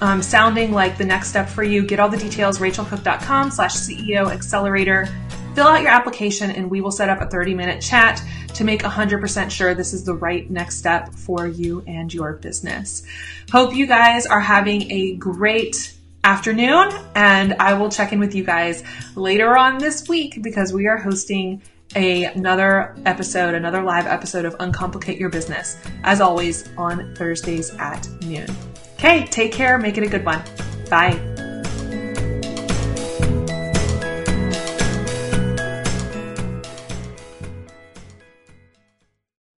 um, 0.00 0.22
sounding 0.22 0.72
like 0.72 0.96
the 0.96 1.04
next 1.04 1.28
step 1.28 1.48
for 1.48 1.62
you, 1.62 1.84
get 1.86 2.00
all 2.00 2.08
the 2.08 2.16
details, 2.16 2.58
rachealcook.com 2.58 3.50
slash 3.50 3.74
CEO 3.74 4.32
accelerator. 4.32 5.08
Fill 5.58 5.66
out 5.66 5.82
your 5.82 5.90
application 5.90 6.52
and 6.52 6.70
we 6.70 6.80
will 6.80 6.92
set 6.92 7.08
up 7.08 7.20
a 7.20 7.26
30 7.26 7.52
minute 7.52 7.82
chat 7.82 8.22
to 8.54 8.62
make 8.62 8.82
100% 8.82 9.50
sure 9.50 9.74
this 9.74 9.92
is 9.92 10.04
the 10.04 10.14
right 10.14 10.48
next 10.48 10.76
step 10.76 11.12
for 11.12 11.48
you 11.48 11.82
and 11.84 12.14
your 12.14 12.34
business. 12.34 13.02
Hope 13.50 13.74
you 13.74 13.88
guys 13.88 14.24
are 14.24 14.38
having 14.38 14.88
a 14.92 15.16
great 15.16 15.96
afternoon 16.22 16.92
and 17.16 17.54
I 17.54 17.74
will 17.74 17.88
check 17.88 18.12
in 18.12 18.20
with 18.20 18.36
you 18.36 18.44
guys 18.44 18.84
later 19.16 19.58
on 19.58 19.78
this 19.78 20.08
week 20.08 20.44
because 20.44 20.72
we 20.72 20.86
are 20.86 20.96
hosting 20.96 21.60
a, 21.96 22.26
another 22.26 22.94
episode, 23.04 23.54
another 23.54 23.82
live 23.82 24.06
episode 24.06 24.44
of 24.44 24.54
Uncomplicate 24.60 25.18
Your 25.18 25.28
Business, 25.28 25.76
as 26.04 26.20
always 26.20 26.70
on 26.78 27.16
Thursdays 27.16 27.70
at 27.80 28.08
noon. 28.22 28.46
Okay, 28.94 29.26
take 29.26 29.50
care, 29.50 29.76
make 29.76 29.98
it 29.98 30.04
a 30.04 30.08
good 30.08 30.24
one. 30.24 30.40
Bye. 30.88 31.37